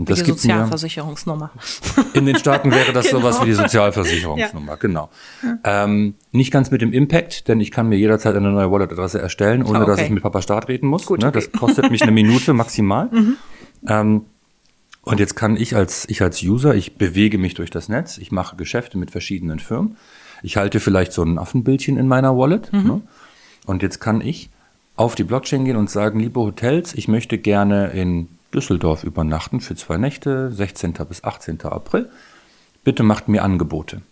Und 0.00 0.08
das 0.08 0.22
die 0.22 0.30
Sozialversicherungsnummer. 0.30 1.50
In 2.14 2.24
den 2.24 2.36
Staaten 2.36 2.70
wäre 2.72 2.94
das 2.94 3.06
genau. 3.10 3.20
sowas 3.20 3.42
wie 3.42 3.44
die 3.44 3.52
Sozialversicherungsnummer, 3.52 4.72
ja. 4.72 4.76
genau. 4.76 5.10
Ähm, 5.62 6.14
nicht 6.32 6.50
ganz 6.50 6.70
mit 6.70 6.80
dem 6.80 6.94
Impact, 6.94 7.48
denn 7.48 7.60
ich 7.60 7.70
kann 7.70 7.86
mir 7.86 7.98
jederzeit 7.98 8.34
eine 8.34 8.50
neue 8.50 8.70
Wallet-Adresse 8.70 9.20
erstellen, 9.20 9.62
ohne 9.62 9.80
okay. 9.80 9.90
dass 9.90 10.00
ich 10.00 10.08
mit 10.08 10.22
Papa 10.22 10.40
Staat 10.40 10.68
reden 10.68 10.86
muss. 10.86 11.04
Gut, 11.04 11.20
ne? 11.20 11.28
okay. 11.28 11.34
Das 11.34 11.52
kostet 11.52 11.90
mich 11.90 12.00
eine 12.00 12.12
Minute 12.12 12.54
maximal. 12.54 13.10
Mhm. 13.12 13.36
Ähm, 13.86 14.22
und 15.02 15.20
jetzt 15.20 15.36
kann 15.36 15.58
ich 15.58 15.76
als, 15.76 16.08
ich 16.08 16.22
als 16.22 16.42
User, 16.42 16.74
ich 16.74 16.96
bewege 16.96 17.36
mich 17.36 17.52
durch 17.52 17.68
das 17.68 17.90
Netz, 17.90 18.16
ich 18.16 18.32
mache 18.32 18.56
Geschäfte 18.56 18.96
mit 18.96 19.10
verschiedenen 19.10 19.58
Firmen. 19.58 19.98
Ich 20.42 20.56
halte 20.56 20.80
vielleicht 20.80 21.12
so 21.12 21.22
ein 21.22 21.38
Affenbildchen 21.38 21.98
in 21.98 22.08
meiner 22.08 22.38
Wallet. 22.38 22.72
Mhm. 22.72 22.84
Ne? 22.84 23.00
Und 23.66 23.82
jetzt 23.82 24.00
kann 24.00 24.22
ich 24.22 24.48
auf 24.96 25.14
die 25.14 25.24
Blockchain 25.24 25.66
gehen 25.66 25.76
und 25.76 25.90
sagen, 25.90 26.20
liebe 26.20 26.40
Hotels, 26.40 26.94
ich 26.94 27.06
möchte 27.06 27.36
gerne 27.36 27.88
in 27.88 28.28
Düsseldorf 28.54 29.04
übernachten 29.04 29.60
für 29.60 29.76
zwei 29.76 29.96
Nächte, 29.96 30.50
16. 30.52 30.94
bis 31.08 31.24
18. 31.24 31.62
April. 31.62 32.10
Bitte 32.84 33.02
macht 33.02 33.28
mir 33.28 33.42
Angebote. 33.44 34.02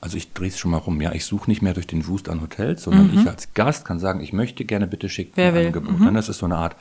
Also 0.00 0.16
ich 0.16 0.32
drehe 0.32 0.48
es 0.48 0.58
schon 0.58 0.72
mal 0.72 0.78
rum. 0.78 1.00
Ja, 1.00 1.12
ich 1.12 1.24
suche 1.24 1.50
nicht 1.50 1.62
mehr 1.62 1.74
durch 1.74 1.86
den 1.86 2.06
Wust 2.06 2.28
an 2.28 2.40
Hotels, 2.40 2.82
sondern 2.82 3.12
mhm. 3.12 3.20
ich 3.20 3.26
als 3.26 3.54
Gast 3.54 3.84
kann 3.84 3.98
sagen, 3.98 4.20
ich 4.20 4.32
möchte 4.32 4.64
gerne, 4.64 4.86
bitte 4.86 5.08
schickt 5.08 5.36
mir 5.36 5.44
ein 5.44 5.66
Angebot. 5.66 5.98
Mhm. 5.98 6.14
Das 6.14 6.28
ist 6.28 6.38
so 6.38 6.46
eine 6.46 6.56
Art 6.56 6.76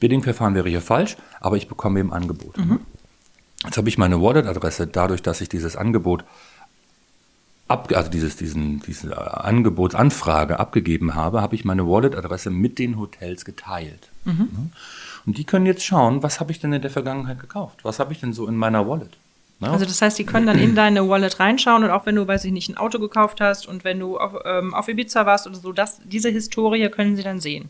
Bidding-Verfahren 0.00 0.56
wäre 0.56 0.68
hier 0.68 0.80
falsch, 0.80 1.16
aber 1.40 1.56
ich 1.56 1.68
bekomme 1.68 2.00
eben 2.00 2.12
Angebote. 2.12 2.60
Mhm. 2.60 2.80
Jetzt 3.64 3.76
habe 3.76 3.88
ich 3.88 3.98
meine 3.98 4.20
Wallet-Adresse 4.20 4.88
dadurch, 4.88 5.22
dass 5.22 5.40
ich 5.40 5.48
dieses 5.48 5.76
Angebot 5.76 6.24
ab, 7.68 7.92
also 7.94 8.10
dieses, 8.10 8.36
diesen, 8.36 8.80
diese 8.80 9.44
Angebotsanfrage 9.44 10.58
abgegeben 10.58 11.14
habe, 11.14 11.40
habe 11.40 11.54
ich 11.54 11.64
meine 11.64 11.86
Wallet-Adresse 11.86 12.50
mit 12.50 12.80
den 12.80 12.98
Hotels 12.98 13.44
geteilt. 13.44 14.10
Mhm. 14.24 14.72
Und 15.26 15.38
die 15.38 15.44
können 15.44 15.66
jetzt 15.66 15.84
schauen, 15.84 16.22
was 16.22 16.40
habe 16.40 16.52
ich 16.52 16.60
denn 16.60 16.72
in 16.72 16.82
der 16.82 16.90
Vergangenheit 16.90 17.38
gekauft? 17.38 17.80
Was 17.84 17.98
habe 17.98 18.12
ich 18.12 18.20
denn 18.20 18.32
so 18.32 18.46
in 18.46 18.56
meiner 18.56 18.88
Wallet? 18.88 19.16
Also 19.60 19.84
das 19.84 20.02
heißt, 20.02 20.18
die 20.18 20.24
können 20.24 20.46
dann 20.46 20.58
in 20.58 20.74
deine 20.74 21.08
Wallet 21.08 21.38
reinschauen 21.38 21.84
und 21.84 21.90
auch 21.90 22.06
wenn 22.06 22.16
du, 22.16 22.26
weiß 22.26 22.44
ich 22.44 22.52
nicht, 22.52 22.68
ein 22.68 22.76
Auto 22.76 22.98
gekauft 22.98 23.40
hast 23.40 23.66
und 23.66 23.84
wenn 23.84 24.00
du 24.00 24.18
auf, 24.18 24.34
ähm, 24.44 24.74
auf 24.74 24.88
Ibiza 24.88 25.24
warst 25.26 25.46
oder 25.46 25.56
so, 25.56 25.72
das, 25.72 26.00
diese 26.04 26.30
Historie 26.30 26.88
können 26.88 27.16
sie 27.16 27.22
dann 27.22 27.40
sehen. 27.40 27.68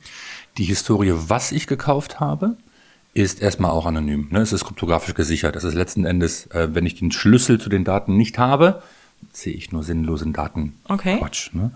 Die 0.57 0.65
Historie, 0.65 1.13
was 1.15 1.53
ich 1.53 1.67
gekauft 1.67 2.21
habe, 2.21 2.57
ist 3.15 3.43
erstmal 3.43 3.73
auch 3.73 3.85
anonym. 3.85 4.29
Ne? 4.31 4.41
Es 4.41 4.53
ist 4.53 4.65
kryptografisch 4.65 5.15
gesichert. 5.15 5.55
Das 5.55 5.65
ist 5.65 5.75
letzten 5.75 6.07
Endes, 6.07 6.47
äh, 6.47 6.69
wenn 6.73 6.87
ich 6.87 6.95
den 6.95 7.13
Schlüssel 7.13 7.61
zu 7.61 7.69
den 7.69 7.85
Daten 7.85 8.17
nicht 8.17 8.39
habe, 8.39 8.83
sehe 9.33 9.55
ich 9.55 9.73
nur 9.73 9.83
sinnlosen 9.83 10.33
Daten. 10.33 10.75
Okay. 10.89 11.19
Quatsch. 11.19 11.53
Ne? 11.55 11.71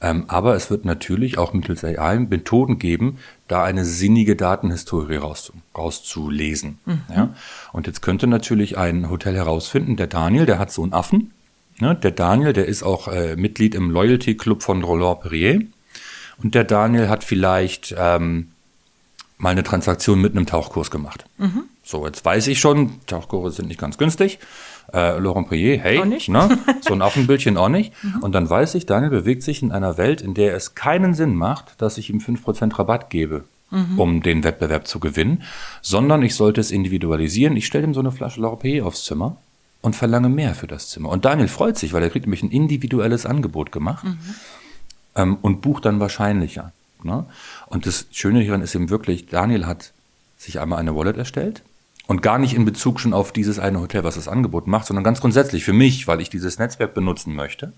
Ähm, 0.00 0.24
aber 0.28 0.54
es 0.54 0.70
wird 0.70 0.84
natürlich 0.84 1.38
auch 1.38 1.52
mittels 1.52 1.84
AI 1.84 2.18
Methoden 2.18 2.78
geben, 2.78 3.18
da 3.48 3.64
eine 3.64 3.84
sinnige 3.84 4.36
Datenhistorie 4.36 5.16
rauszu 5.16 5.52
rauszulesen. 5.76 6.78
Mhm. 6.86 7.00
Ja? 7.14 7.34
Und 7.72 7.86
jetzt 7.86 8.02
könnte 8.02 8.26
natürlich 8.26 8.78
ein 8.78 9.10
Hotel 9.10 9.34
herausfinden, 9.34 9.96
der 9.96 10.06
Daniel, 10.06 10.46
der 10.46 10.58
hat 10.58 10.72
so 10.72 10.82
einen 10.82 10.92
Affen. 10.92 11.32
Ne? 11.78 11.94
Der 11.94 12.12
Daniel, 12.12 12.52
der 12.52 12.66
ist 12.66 12.82
auch 12.82 13.08
äh, 13.08 13.36
Mitglied 13.36 13.74
im 13.74 13.90
Loyalty 13.90 14.36
Club 14.36 14.62
von 14.62 14.82
Roland 14.82 15.20
Perrier. 15.20 15.62
Und 16.42 16.54
der 16.54 16.64
Daniel 16.64 17.08
hat 17.08 17.24
vielleicht 17.24 17.94
ähm, 17.96 18.48
mal 19.38 19.50
eine 19.50 19.64
Transaktion 19.64 20.20
mit 20.20 20.32
einem 20.32 20.46
Tauchkurs 20.46 20.90
gemacht. 20.90 21.24
Mhm. 21.38 21.64
So, 21.84 22.06
jetzt 22.06 22.24
weiß 22.24 22.46
ich 22.46 22.60
schon, 22.60 23.00
Tauchkurse 23.06 23.56
sind 23.56 23.68
nicht 23.68 23.80
ganz 23.80 23.98
günstig. 23.98 24.38
Äh, 24.92 25.18
Laurent 25.18 25.48
Perrier, 25.48 25.78
hey. 25.78 26.04
Ne? 26.04 26.18
so 26.80 26.92
ein 26.92 27.02
Affenbildchen 27.02 27.56
auch 27.56 27.68
nicht. 27.68 27.92
Mhm. 28.02 28.22
Und 28.22 28.32
dann 28.32 28.48
weiß 28.48 28.74
ich, 28.74 28.86
Daniel 28.86 29.10
bewegt 29.10 29.42
sich 29.42 29.62
in 29.62 29.72
einer 29.72 29.96
Welt, 29.96 30.20
in 30.20 30.34
der 30.34 30.54
es 30.54 30.74
keinen 30.74 31.14
Sinn 31.14 31.34
macht, 31.34 31.80
dass 31.80 31.98
ich 31.98 32.10
ihm 32.10 32.18
5% 32.18 32.78
Rabatt 32.78 33.10
gebe, 33.10 33.44
mhm. 33.70 33.98
um 33.98 34.22
den 34.22 34.44
Wettbewerb 34.44 34.86
zu 34.86 35.00
gewinnen, 35.00 35.42
sondern 35.80 36.22
ich 36.22 36.34
sollte 36.34 36.60
es 36.60 36.70
individualisieren. 36.70 37.56
Ich 37.56 37.66
stelle 37.66 37.84
ihm 37.84 37.94
so 37.94 38.00
eine 38.00 38.12
Flasche 38.12 38.40
Laurent 38.40 38.60
Perrier 38.60 38.86
aufs 38.86 39.04
Zimmer 39.04 39.36
und 39.80 39.96
verlange 39.96 40.28
mehr 40.28 40.54
für 40.54 40.66
das 40.66 40.90
Zimmer. 40.90 41.08
Und 41.08 41.24
Daniel 41.24 41.48
freut 41.48 41.78
sich, 41.78 41.92
weil 41.92 42.02
er 42.02 42.10
kriegt 42.10 42.26
nämlich 42.26 42.42
ein 42.42 42.50
individuelles 42.50 43.26
Angebot 43.26 43.72
gemacht 43.72 44.04
mhm. 44.04 44.18
ähm, 45.16 45.38
und 45.42 45.62
bucht 45.62 45.84
dann 45.84 46.00
wahrscheinlicher. 46.00 46.72
Ne? 47.02 47.24
Und 47.66 47.86
das 47.86 48.06
Schöne 48.12 48.40
hieran 48.40 48.62
ist 48.62 48.74
eben 48.74 48.90
wirklich, 48.90 49.26
Daniel 49.26 49.66
hat 49.66 49.92
sich 50.38 50.60
einmal 50.60 50.78
eine 50.78 50.94
Wallet 50.94 51.16
erstellt 51.16 51.62
und 52.06 52.22
gar 52.22 52.38
nicht 52.38 52.54
in 52.54 52.64
Bezug 52.64 53.00
schon 53.00 53.12
auf 53.12 53.32
dieses 53.32 53.58
eine 53.58 53.80
Hotel, 53.80 54.04
was 54.04 54.16
das 54.16 54.28
Angebot 54.28 54.66
macht, 54.66 54.86
sondern 54.86 55.04
ganz 55.04 55.20
grundsätzlich 55.20 55.64
für 55.64 55.72
mich, 55.72 56.06
weil 56.08 56.20
ich 56.20 56.30
dieses 56.30 56.58
Netzwerk 56.58 56.94
benutzen 56.94 57.34
möchte. 57.34 57.72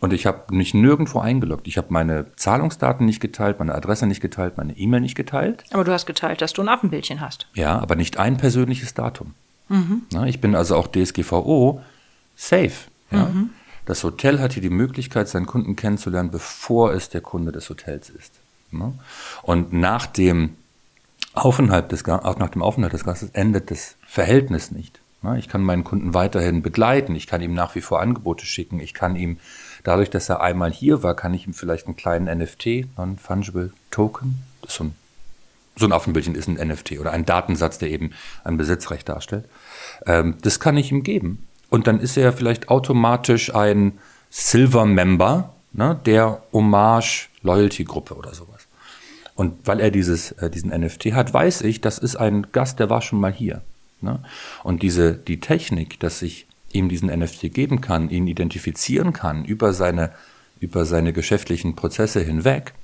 Und 0.00 0.12
ich 0.12 0.26
habe 0.26 0.54
mich 0.54 0.74
nirgendwo 0.74 1.20
eingeloggt. 1.20 1.66
Ich 1.66 1.78
habe 1.78 1.86
meine 1.90 2.26
Zahlungsdaten 2.36 3.06
nicht 3.06 3.20
geteilt, 3.20 3.58
meine 3.58 3.74
Adresse 3.74 4.06
nicht 4.06 4.20
geteilt, 4.20 4.56
meine 4.58 4.76
E-Mail 4.76 5.00
nicht 5.00 5.14
geteilt. 5.14 5.64
Aber 5.72 5.84
du 5.84 5.92
hast 5.92 6.04
geteilt, 6.04 6.42
dass 6.42 6.52
du 6.52 6.62
ein 6.62 6.68
Affenbildchen 6.68 7.20
hast. 7.20 7.46
Ja, 7.54 7.78
aber 7.78 7.96
nicht 7.96 8.18
ein 8.18 8.36
persönliches 8.36 8.92
Datum. 8.94 9.34
Mhm. 9.68 10.02
Na, 10.12 10.26
ich 10.26 10.40
bin 10.40 10.54
also 10.54 10.76
auch 10.76 10.88
DSGVO 10.88 11.80
safe. 12.36 12.90
Ja? 13.10 13.26
Mhm. 13.26 13.50
Das 13.86 14.02
Hotel 14.04 14.40
hat 14.40 14.54
hier 14.54 14.62
die 14.62 14.70
Möglichkeit, 14.70 15.28
seinen 15.28 15.46
Kunden 15.46 15.76
kennenzulernen, 15.76 16.30
bevor 16.30 16.92
es 16.92 17.08
der 17.08 17.20
Kunde 17.20 17.52
des 17.52 17.70
Hotels 17.70 18.10
ist. 18.10 18.32
Ne? 18.70 18.92
Und 19.42 19.72
nach 19.72 20.06
dem 20.06 20.56
Aufenthalt 21.34 21.92
des, 21.92 22.08
auch 22.08 22.38
nach 22.38 22.50
dem 22.50 22.62
Aufenthalt 22.62 22.92
des 22.92 23.04
Gastes 23.04 23.30
endet 23.32 23.70
das 23.70 23.96
Verhältnis 24.06 24.70
nicht. 24.70 25.00
Ich 25.38 25.48
kann 25.48 25.62
meinen 25.62 25.84
Kunden 25.84 26.12
weiterhin 26.12 26.60
begleiten, 26.60 27.16
ich 27.16 27.26
kann 27.26 27.40
ihm 27.40 27.54
nach 27.54 27.74
wie 27.74 27.80
vor 27.80 28.00
Angebote 28.00 28.44
schicken, 28.44 28.78
ich 28.78 28.92
kann 28.92 29.16
ihm, 29.16 29.38
dadurch, 29.82 30.10
dass 30.10 30.28
er 30.28 30.42
einmal 30.42 30.70
hier 30.70 31.02
war, 31.02 31.16
kann 31.16 31.32
ich 31.32 31.46
ihm 31.46 31.54
vielleicht 31.54 31.86
einen 31.86 31.96
kleinen 31.96 32.26
NFT, 32.38 32.86
Non-Fungible 32.98 33.72
Token, 33.90 34.42
das 34.60 34.72
ist 34.72 34.76
so 34.76 34.84
ein, 34.84 34.94
so 35.76 35.86
ein 35.86 35.92
Affenbildchen 35.92 36.34
ist 36.34 36.46
ein 36.46 36.68
NFT 36.68 37.00
oder 37.00 37.12
ein 37.12 37.24
Datensatz, 37.24 37.78
der 37.78 37.88
eben 37.88 38.12
ein 38.44 38.58
Besitzrecht 38.58 39.08
darstellt. 39.08 39.46
Ähm, 40.06 40.36
das 40.42 40.60
kann 40.60 40.76
ich 40.76 40.92
ihm 40.92 41.02
geben. 41.02 41.48
Und 41.70 41.86
dann 41.86 42.00
ist 42.00 42.16
er 42.16 42.32
vielleicht 42.32 42.68
automatisch 42.68 43.54
ein 43.54 43.98
Silver-Member 44.30 45.54
ne, 45.72 45.98
der 46.06 46.42
Hommage-Loyalty-Gruppe 46.52 48.14
oder 48.14 48.34
sowas. 48.34 48.63
Und 49.34 49.66
weil 49.66 49.80
er 49.80 49.90
dieses, 49.90 50.32
äh, 50.32 50.50
diesen 50.50 50.70
NFT 50.70 51.12
hat, 51.12 51.34
weiß 51.34 51.62
ich, 51.62 51.80
das 51.80 51.98
ist 51.98 52.16
ein 52.16 52.46
Gast, 52.52 52.78
der 52.78 52.90
war 52.90 53.02
schon 53.02 53.20
mal 53.20 53.32
hier. 53.32 53.62
Ne? 54.00 54.20
Und 54.62 54.82
diese, 54.82 55.14
die 55.14 55.40
Technik, 55.40 55.98
dass 56.00 56.22
ich 56.22 56.46
ihm 56.72 56.88
diesen 56.88 57.08
NFT 57.08 57.52
geben 57.52 57.80
kann, 57.80 58.10
ihn 58.10 58.26
identifizieren 58.26 59.12
kann 59.12 59.44
über 59.44 59.72
seine, 59.72 60.10
über 60.60 60.84
seine 60.84 61.12
geschäftlichen 61.12 61.74
Prozesse 61.74 62.20
hinweg, 62.20 62.74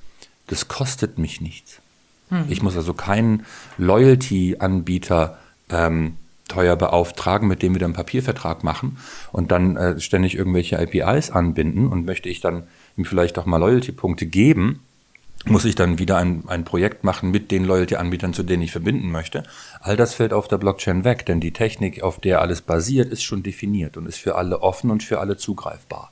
das 0.47 0.67
kostet 0.67 1.17
mich 1.17 1.41
nichts. 1.41 1.81
Hm. 2.29 2.45
Ich 2.49 2.61
muss 2.61 2.75
also 2.75 2.93
keinen 2.93 3.45
Loyalty-Anbieter 3.77 5.37
ähm, 5.69 6.15
teuer 6.47 6.75
beauftragen, 6.75 7.47
mit 7.47 7.61
dem 7.61 7.73
wir 7.73 7.79
dann 7.79 7.91
einen 7.91 7.95
Papiervertrag 7.95 8.63
machen 8.63 8.97
und 9.31 9.51
dann 9.51 9.77
äh, 9.77 9.99
ständig 9.99 10.35
irgendwelche 10.35 10.79
APIs 10.79 11.31
anbinden 11.31 11.87
und 11.87 12.05
möchte 12.05 12.27
ich 12.27 12.41
dann 12.41 12.63
ihm 12.97 13.05
vielleicht 13.05 13.37
auch 13.39 13.45
mal 13.45 13.57
Loyalty-Punkte 13.57 14.25
geben, 14.25 14.81
muss 15.45 15.65
ich 15.65 15.75
dann 15.75 15.97
wieder 15.97 16.17
ein, 16.17 16.43
ein 16.47 16.65
Projekt 16.65 17.03
machen 17.03 17.31
mit 17.31 17.51
den 17.51 17.65
Loyalty-Anbietern, 17.65 18.33
zu 18.33 18.43
denen 18.43 18.63
ich 18.63 18.71
verbinden 18.71 19.11
möchte. 19.11 19.43
All 19.79 19.97
das 19.97 20.13
fällt 20.13 20.33
auf 20.33 20.47
der 20.47 20.57
Blockchain 20.57 21.03
weg, 21.03 21.25
denn 21.25 21.39
die 21.39 21.51
Technik, 21.51 22.03
auf 22.03 22.19
der 22.19 22.41
alles 22.41 22.61
basiert, 22.61 23.11
ist 23.11 23.23
schon 23.23 23.43
definiert 23.43 23.97
und 23.97 24.07
ist 24.07 24.19
für 24.19 24.35
alle 24.35 24.61
offen 24.61 24.91
und 24.91 25.03
für 25.03 25.19
alle 25.19 25.37
zugreifbar. 25.37 26.11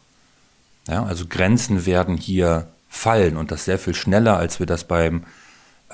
Ja, 0.87 1.03
also 1.03 1.25
Grenzen 1.27 1.85
werden 1.85 2.17
hier 2.17 2.67
fallen 2.89 3.37
und 3.37 3.51
das 3.51 3.65
sehr 3.65 3.77
viel 3.77 3.93
schneller, 3.93 4.37
als 4.37 4.59
wir 4.59 4.65
das 4.65 4.83
beim, 4.83 5.23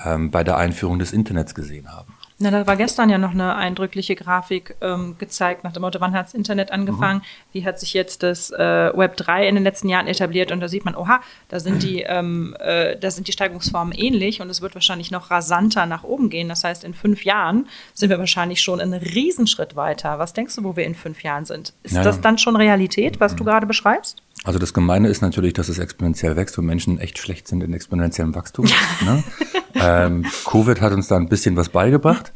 ähm, 0.02 0.30
bei 0.30 0.42
der 0.42 0.56
Einführung 0.56 0.98
des 0.98 1.12
Internets 1.12 1.54
gesehen 1.54 1.92
haben. 1.92 2.14
Na, 2.38 2.50
da 2.50 2.66
war 2.66 2.76
gestern 2.76 3.08
ja 3.08 3.16
noch 3.16 3.30
eine 3.30 3.54
eindrückliche 3.54 4.14
Grafik 4.14 4.76
ähm, 4.82 5.16
gezeigt, 5.16 5.64
nach 5.64 5.72
dem 5.72 5.80
Motto, 5.80 6.00
wann 6.02 6.12
hat 6.12 6.26
das 6.26 6.34
Internet 6.34 6.70
angefangen, 6.70 7.20
mhm. 7.20 7.52
wie 7.52 7.64
hat 7.64 7.80
sich 7.80 7.94
jetzt 7.94 8.22
das 8.22 8.50
äh, 8.50 8.58
Web 8.94 9.16
3 9.16 9.48
in 9.48 9.54
den 9.54 9.64
letzten 9.64 9.88
Jahren 9.88 10.06
etabliert 10.06 10.52
und 10.52 10.60
da 10.60 10.68
sieht 10.68 10.84
man, 10.84 10.94
oha, 10.94 11.20
da 11.48 11.60
sind 11.60 11.82
die, 11.82 12.02
ähm, 12.06 12.54
äh, 12.60 12.98
da 12.98 13.10
sind 13.10 13.26
die 13.26 13.32
Steigungsformen 13.32 13.94
ähnlich 13.94 14.42
und 14.42 14.50
es 14.50 14.60
wird 14.60 14.74
wahrscheinlich 14.74 15.10
noch 15.10 15.30
rasanter 15.30 15.86
nach 15.86 16.04
oben 16.04 16.28
gehen. 16.28 16.50
Das 16.50 16.62
heißt, 16.62 16.84
in 16.84 16.92
fünf 16.92 17.24
Jahren 17.24 17.68
sind 17.94 18.10
wir 18.10 18.18
wahrscheinlich 18.18 18.60
schon 18.60 18.80
einen 18.80 19.00
Riesenschritt 19.00 19.74
weiter. 19.74 20.18
Was 20.18 20.34
denkst 20.34 20.56
du, 20.56 20.64
wo 20.64 20.76
wir 20.76 20.84
in 20.84 20.94
fünf 20.94 21.22
Jahren 21.22 21.46
sind? 21.46 21.72
Ist 21.84 21.96
ja, 21.96 22.02
das 22.02 22.20
dann 22.20 22.36
schon 22.36 22.56
Realität, 22.56 23.18
was 23.18 23.34
du 23.34 23.44
mhm. 23.44 23.48
gerade 23.48 23.66
beschreibst? 23.66 24.22
Also 24.46 24.60
das 24.60 24.72
Gemeine 24.72 25.08
ist 25.08 25.22
natürlich, 25.22 25.54
dass 25.54 25.68
es 25.68 25.80
exponentiell 25.80 26.36
wächst 26.36 26.56
und 26.56 26.66
Menschen 26.66 27.00
echt 27.00 27.18
schlecht 27.18 27.48
sind 27.48 27.64
in 27.64 27.74
exponentiellem 27.74 28.36
Wachstum. 28.36 28.66
ne? 29.04 29.24
ähm, 29.74 30.24
Covid 30.48 30.80
hat 30.80 30.92
uns 30.92 31.08
da 31.08 31.16
ein 31.16 31.28
bisschen 31.28 31.56
was 31.56 31.70
beigebracht. 31.70 32.32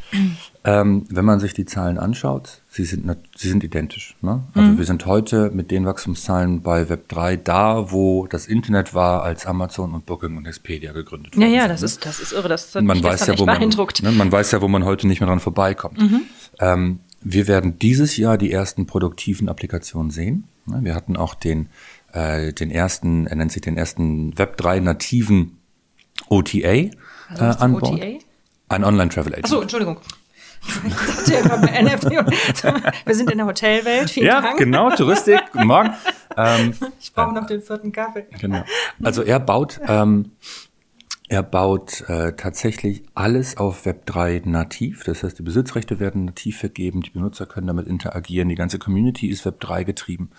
Ähm, 0.65 1.05
wenn 1.09 1.25
man 1.25 1.39
sich 1.39 1.55
die 1.55 1.67
Zahlen 1.67 1.99
anschaut, 1.99 2.63
sie 2.69 2.85
sind, 2.85 3.17
sie 3.37 3.49
sind 3.49 3.63
identisch. 3.63 4.17
Ne? 4.23 4.43
Also 4.55 4.73
mhm. 4.73 4.79
wir 4.79 4.87
sind 4.87 5.07
heute 5.07 5.53
mit 5.53 5.71
den 5.71 5.87
Wachstumszahlen 5.87 6.63
bei 6.63 6.83
Web3 6.83 7.37
da, 7.37 7.93
wo 7.93 8.27
das 8.27 8.49
Internet 8.49 8.93
war, 8.93 9.23
als 9.23 9.47
Amazon 9.47 9.95
und 9.95 10.05
Booking 10.05 10.37
und 10.37 10.47
Expedia 10.47 10.91
gegründet 10.91 11.37
wurden. 11.37 11.49
Ja, 11.49 11.63
ja, 11.63 11.69
das 11.69 11.81
ne? 11.81 11.87
ist, 11.87 12.05
das 12.05 12.19
ist 12.19 12.33
irre. 12.33 12.49
Das 12.49 12.75
hat 12.75 12.83
man 12.83 13.01
weiß 13.01 13.29
ja, 13.29 13.39
wo 13.39 13.47
man, 13.47 13.61
ne, 13.61 14.11
man 14.11 14.33
weiß 14.33 14.51
ja, 14.51 14.61
wo 14.61 14.67
man 14.67 14.85
heute 14.85 15.07
nicht 15.07 15.21
mehr 15.21 15.29
dran 15.29 15.39
vorbeikommt. 15.39 16.01
Mhm. 16.01 16.23
Ähm, 16.59 16.99
wir 17.23 17.47
werden 17.47 17.79
dieses 17.79 18.17
Jahr 18.17 18.37
die 18.37 18.51
ersten 18.51 18.87
produktiven 18.87 19.49
Applikationen 19.49 20.11
sehen. 20.11 20.49
Ne? 20.67 20.81
Wir 20.83 20.95
hatten 20.95 21.17
auch 21.17 21.35
den 21.35 21.69
äh, 22.13 22.53
den 22.53 22.71
ersten, 22.71 23.27
er 23.27 23.37
nennt 23.37 23.53
sich 23.53 23.63
den 23.63 23.77
ersten 23.77 24.35
Web3 24.35 24.81
nativen 24.81 25.59
OTA 26.29 26.57
äh, 26.69 26.91
an 27.39 27.73
Bord. 27.73 27.95
OTA? 27.95 28.19
Ein 28.69 28.85
Online-Travel 28.85 29.33
Agent. 29.33 29.45
Achso, 29.45 29.61
Entschuldigung. 29.61 29.99
Wir 33.05 33.15
sind 33.15 33.31
in 33.31 33.39
der 33.39 33.47
Hotelwelt. 33.47 34.11
Vielen 34.11 34.27
ja, 34.27 34.41
Dank. 34.43 34.59
genau, 34.59 34.91
Touristik. 34.91 35.41
Guten 35.53 35.67
Morgen. 35.67 35.91
Ähm, 36.37 36.75
ich 37.01 37.13
brauche 37.13 37.31
äh, 37.31 37.41
noch 37.41 37.47
den 37.47 37.63
vierten 37.63 37.93
Kaffee. 37.93 38.27
Genau. 38.39 38.63
Also 39.03 39.23
er 39.23 39.41
baut 39.41 39.81
ähm, 39.89 40.33
er 41.31 41.45
baut 41.45 42.01
äh, 42.09 42.33
tatsächlich 42.33 43.05
alles 43.15 43.57
auf 43.57 43.87
Web3 43.87 44.49
nativ. 44.49 45.05
Das 45.05 45.23
heißt, 45.23 45.39
die 45.39 45.45
Besitzrechte 45.45 46.01
werden 46.01 46.25
nativ 46.25 46.59
vergeben, 46.59 47.03
die 47.03 47.11
Benutzer 47.11 47.47
können 47.47 47.69
damit 47.69 47.87
interagieren, 47.87 48.49
die 48.49 48.57
ganze 48.57 48.81
Community 48.81 49.29
ist 49.29 49.47
Web3 49.47 49.85
getrieben. 49.85 50.31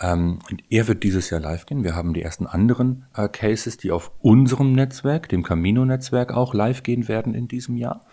Ähm, 0.00 0.38
und 0.50 0.62
er 0.70 0.88
wird 0.88 1.02
dieses 1.02 1.30
Jahr 1.30 1.40
live 1.40 1.66
gehen. 1.66 1.84
Wir 1.84 1.94
haben 1.94 2.14
die 2.14 2.22
ersten 2.22 2.46
anderen 2.46 3.06
äh, 3.14 3.28
Cases, 3.28 3.76
die 3.76 3.90
auf 3.90 4.12
unserem 4.20 4.72
Netzwerk, 4.72 5.28
dem 5.28 5.42
Camino-Netzwerk 5.42 6.32
auch 6.32 6.54
live 6.54 6.82
gehen 6.82 7.08
werden 7.08 7.34
in 7.34 7.48
diesem 7.48 7.76
Jahr. 7.76 8.04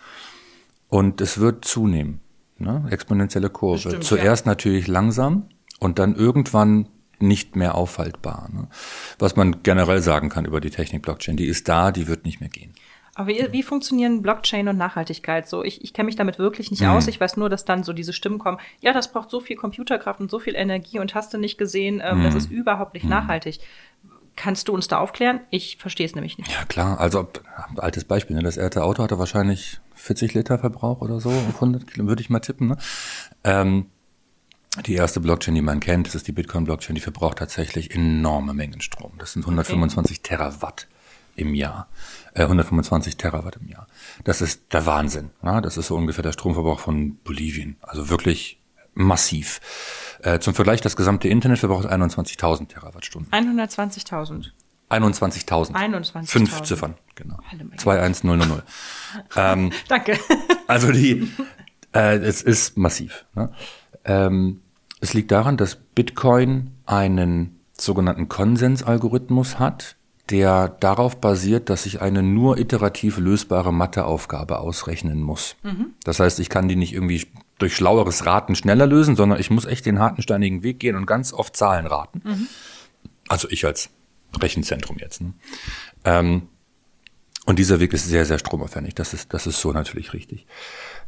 Und 0.88 1.20
es 1.20 1.38
wird 1.38 1.64
zunehmen. 1.64 2.20
Ne? 2.58 2.86
Exponentielle 2.90 3.50
Kurve. 3.50 3.82
Bestimmt, 3.82 4.04
Zuerst 4.04 4.46
ja. 4.46 4.52
natürlich 4.52 4.86
langsam 4.86 5.48
und 5.78 5.98
dann 5.98 6.14
irgendwann 6.14 6.88
nicht 7.18 7.56
mehr 7.56 7.74
aufhaltbar. 7.74 8.48
Ne? 8.52 8.68
Was 9.18 9.36
man 9.36 9.62
generell 9.62 10.00
sagen 10.00 10.28
kann 10.28 10.44
über 10.44 10.60
die 10.60 10.70
Technik 10.70 11.02
Blockchain, 11.02 11.36
die 11.36 11.46
ist 11.46 11.68
da, 11.68 11.92
die 11.92 12.08
wird 12.08 12.24
nicht 12.24 12.40
mehr 12.40 12.50
gehen. 12.50 12.72
Aber 13.16 13.28
wie, 13.28 13.48
wie 13.50 13.62
funktionieren 13.62 14.20
Blockchain 14.20 14.68
und 14.68 14.76
Nachhaltigkeit 14.76 15.48
so? 15.48 15.64
Ich, 15.64 15.82
ich 15.82 15.94
kenne 15.94 16.04
mich 16.04 16.16
damit 16.16 16.38
wirklich 16.38 16.70
nicht 16.70 16.82
mhm. 16.82 16.90
aus. 16.90 17.08
Ich 17.08 17.18
weiß 17.18 17.38
nur, 17.38 17.48
dass 17.48 17.64
dann 17.64 17.82
so 17.82 17.94
diese 17.94 18.12
Stimmen 18.12 18.38
kommen, 18.38 18.58
ja, 18.80 18.92
das 18.92 19.10
braucht 19.10 19.30
so 19.30 19.40
viel 19.40 19.56
Computerkraft 19.56 20.20
und 20.20 20.30
so 20.30 20.38
viel 20.38 20.54
Energie 20.54 20.98
und 20.98 21.14
hast 21.14 21.32
du 21.32 21.38
nicht 21.38 21.56
gesehen, 21.56 22.02
ähm, 22.04 22.18
mhm. 22.18 22.24
das 22.24 22.34
ist 22.34 22.50
überhaupt 22.50 22.92
nicht 22.92 23.04
mhm. 23.04 23.10
nachhaltig. 23.10 23.60
Kannst 24.36 24.68
du 24.68 24.74
uns 24.74 24.86
da 24.86 24.98
aufklären? 24.98 25.40
Ich 25.48 25.78
verstehe 25.78 26.04
es 26.04 26.14
nämlich 26.14 26.36
nicht. 26.36 26.52
Ja, 26.52 26.66
klar. 26.66 27.00
Also, 27.00 27.26
altes 27.78 28.04
Beispiel. 28.04 28.36
Ne? 28.36 28.42
Das 28.42 28.58
erste 28.58 28.84
Auto 28.84 29.02
hatte 29.02 29.18
wahrscheinlich 29.18 29.80
40 29.94 30.34
Liter 30.34 30.58
Verbrauch 30.58 31.00
oder 31.00 31.18
so 31.18 31.30
auf 31.30 31.54
100 31.54 31.86
Kilo, 31.86 32.06
würde 32.06 32.20
ich 32.20 32.28
mal 32.28 32.40
tippen. 32.40 32.68
Ne? 32.68 32.76
Ähm, 33.44 33.86
die 34.84 34.92
erste 34.92 35.20
Blockchain, 35.20 35.54
die 35.54 35.62
man 35.62 35.80
kennt, 35.80 36.06
das 36.06 36.14
ist 36.14 36.28
die 36.28 36.32
Bitcoin-Blockchain, 36.32 36.94
die 36.94 37.00
verbraucht 37.00 37.38
tatsächlich 37.38 37.94
enorme 37.94 38.52
Mengen 38.52 38.82
Strom. 38.82 39.12
Das 39.16 39.32
sind 39.32 39.44
125 39.44 40.18
okay. 40.18 40.36
Terawatt 40.36 40.86
im 41.36 41.54
Jahr. 41.54 41.88
Äh, 42.34 42.42
125 42.42 43.16
Terawatt 43.16 43.56
im 43.60 43.68
Jahr. 43.68 43.86
Das 44.24 44.40
ist 44.40 44.72
der 44.72 44.86
Wahnsinn. 44.86 45.30
Ja? 45.42 45.60
Das 45.60 45.76
ist 45.76 45.88
so 45.88 45.96
ungefähr 45.96 46.22
der 46.22 46.32
Stromverbrauch 46.32 46.80
von 46.80 47.16
Bolivien. 47.16 47.76
Also 47.82 48.08
wirklich 48.08 48.60
massiv. 48.94 49.60
Äh, 50.22 50.38
zum 50.40 50.54
Vergleich, 50.54 50.80
das 50.80 50.96
gesamte 50.96 51.28
Internet 51.28 51.58
verbraucht 51.58 51.86
21.000 51.86 52.68
Terawattstunden. 52.68 53.30
120.000. 53.32 54.50
21.000. 54.90 55.72
21.000. 55.72 56.26
Fünf 56.26 56.62
Ziffern, 56.62 56.94
genau. 57.14 57.38
21000. 57.76 58.62
ähm, 59.36 59.72
Danke. 59.88 60.18
Also 60.68 60.92
die, 60.92 61.28
äh, 61.92 62.18
es 62.18 62.42
ist 62.42 62.76
massiv. 62.76 63.26
Ne? 63.34 63.52
Ähm, 64.04 64.62
es 65.00 65.12
liegt 65.12 65.30
daran, 65.32 65.56
dass 65.56 65.76
Bitcoin 65.76 66.70
einen 66.86 67.60
sogenannten 67.78 68.28
Konsensalgorithmus 68.28 69.58
hat, 69.58 69.95
der 70.30 70.68
darauf 70.68 71.20
basiert, 71.20 71.70
dass 71.70 71.86
ich 71.86 72.00
eine 72.00 72.22
nur 72.22 72.58
iterativ 72.58 73.18
lösbare 73.18 73.72
Matheaufgabe 73.72 74.58
ausrechnen 74.58 75.22
muss. 75.22 75.56
Mhm. 75.62 75.94
Das 76.04 76.18
heißt, 76.18 76.40
ich 76.40 76.48
kann 76.48 76.68
die 76.68 76.76
nicht 76.76 76.92
irgendwie 76.92 77.26
durch 77.58 77.76
schlaueres 77.76 78.26
Raten 78.26 78.54
schneller 78.54 78.86
lösen, 78.86 79.16
sondern 79.16 79.40
ich 79.40 79.50
muss 79.50 79.64
echt 79.64 79.86
den 79.86 79.98
harten, 79.98 80.22
steinigen 80.22 80.62
Weg 80.62 80.80
gehen 80.80 80.96
und 80.96 81.06
ganz 81.06 81.32
oft 81.32 81.56
Zahlen 81.56 81.86
raten. 81.86 82.22
Mhm. 82.24 82.46
Also 83.28 83.48
ich 83.50 83.64
als 83.64 83.90
Rechenzentrum 84.40 84.98
jetzt. 84.98 85.20
Ne? 85.20 85.32
Ähm, 86.04 86.48
und 87.46 87.58
dieser 87.58 87.78
Weg 87.78 87.92
ist 87.92 88.08
sehr, 88.08 88.26
sehr 88.26 88.38
stromaufwendig. 88.38 88.94
Das 88.94 89.14
ist, 89.14 89.32
das 89.32 89.46
ist 89.46 89.60
so 89.60 89.72
natürlich 89.72 90.12
richtig. 90.12 90.46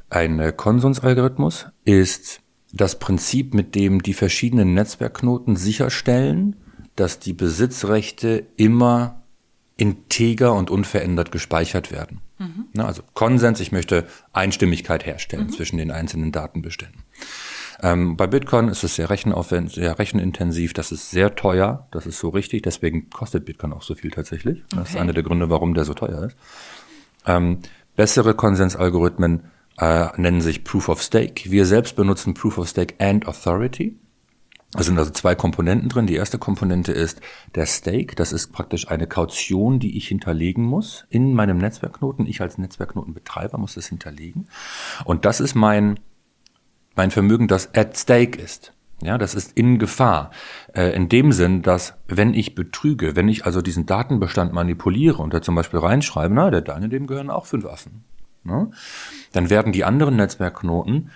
Ein 0.08 0.56
Konsensalgorithmus 0.56 1.66
ist 1.84 2.40
das 2.72 2.98
Prinzip, 2.98 3.54
mit 3.54 3.74
dem 3.74 4.02
die 4.02 4.14
verschiedenen 4.14 4.74
Netzwerkknoten 4.74 5.56
sicherstellen, 5.56 6.56
dass 7.00 7.18
die 7.18 7.32
Besitzrechte 7.32 8.46
immer 8.56 9.22
integer 9.76 10.54
und 10.54 10.70
unverändert 10.70 11.30
gespeichert 11.30 11.92
werden. 11.92 12.20
Mhm. 12.38 12.68
Also 12.78 13.02
Konsens, 13.14 13.60
ich 13.60 13.72
möchte 13.72 14.06
Einstimmigkeit 14.32 15.06
herstellen 15.06 15.46
mhm. 15.46 15.52
zwischen 15.52 15.78
den 15.78 15.90
einzelnen 15.90 16.32
Datenbeständen. 16.32 17.02
Ähm, 17.80 18.16
bei 18.16 18.26
Bitcoin 18.26 18.68
ist 18.68 18.82
es 18.82 18.96
sehr 18.96 19.08
rechenaufwendig, 19.08 19.74
sehr 19.74 19.98
rechenintensiv, 19.98 20.72
das 20.72 20.90
ist 20.90 21.10
sehr 21.10 21.36
teuer, 21.36 21.86
das 21.92 22.06
ist 22.06 22.18
so 22.18 22.28
richtig, 22.30 22.62
deswegen 22.62 23.08
kostet 23.10 23.44
Bitcoin 23.44 23.72
auch 23.72 23.82
so 23.82 23.94
viel 23.94 24.10
tatsächlich. 24.10 24.64
Das 24.70 24.80
okay. 24.80 24.88
ist 24.90 24.96
einer 24.96 25.12
der 25.12 25.22
Gründe, 25.22 25.48
warum 25.48 25.74
der 25.74 25.84
so 25.84 25.94
teuer 25.94 26.24
ist. 26.24 26.36
Ähm, 27.24 27.58
bessere 27.94 28.34
Konsensalgorithmen 28.34 29.44
äh, 29.78 30.08
nennen 30.16 30.40
sich 30.40 30.64
Proof 30.64 30.88
of 30.88 31.02
Stake. 31.02 31.50
Wir 31.50 31.66
selbst 31.66 31.94
benutzen 31.94 32.34
Proof 32.34 32.58
of 32.58 32.68
Stake 32.68 32.96
and 32.98 33.28
Authority. 33.28 33.96
Es 34.76 34.86
sind 34.86 34.98
also 34.98 35.10
zwei 35.10 35.34
Komponenten 35.34 35.88
drin. 35.88 36.06
Die 36.06 36.14
erste 36.14 36.38
Komponente 36.38 36.92
ist 36.92 37.20
der 37.54 37.64
Stake. 37.64 38.14
Das 38.16 38.32
ist 38.32 38.52
praktisch 38.52 38.88
eine 38.88 39.06
Kaution, 39.06 39.78
die 39.78 39.96
ich 39.96 40.08
hinterlegen 40.08 40.64
muss 40.64 41.06
in 41.08 41.32
meinem 41.32 41.58
Netzwerkknoten. 41.58 42.26
Ich 42.26 42.42
als 42.42 42.58
Netzwerkknotenbetreiber 42.58 43.56
muss 43.56 43.74
das 43.74 43.86
hinterlegen. 43.86 44.48
Und 45.04 45.24
das 45.24 45.40
ist 45.40 45.54
mein, 45.54 45.98
mein 46.94 47.10
Vermögen, 47.10 47.48
das 47.48 47.74
at 47.74 47.96
stake 47.96 48.38
ist. 48.40 48.74
Ja, 49.00 49.16
das 49.16 49.34
ist 49.34 49.56
in 49.56 49.78
Gefahr. 49.78 50.32
Äh, 50.74 50.94
in 50.94 51.08
dem 51.08 51.32
Sinn, 51.32 51.62
dass 51.62 51.94
wenn 52.08 52.34
ich 52.34 52.54
betrüge, 52.54 53.16
wenn 53.16 53.28
ich 53.28 53.46
also 53.46 53.62
diesen 53.62 53.86
Datenbestand 53.86 54.52
manipuliere 54.52 55.22
und 55.22 55.32
da 55.32 55.40
zum 55.40 55.54
Beispiel 55.54 55.78
reinschreibe, 55.78 56.34
na, 56.34 56.50
der 56.50 56.60
deine, 56.60 56.88
dem 56.88 57.06
gehören 57.06 57.30
auch 57.30 57.46
fünf 57.46 57.64
Affen 57.64 58.04
ne, 58.48 58.70
dann 59.32 59.50
werden 59.50 59.72
die 59.72 59.84
anderen 59.84 60.16
Netzwerkknoten 60.16 61.10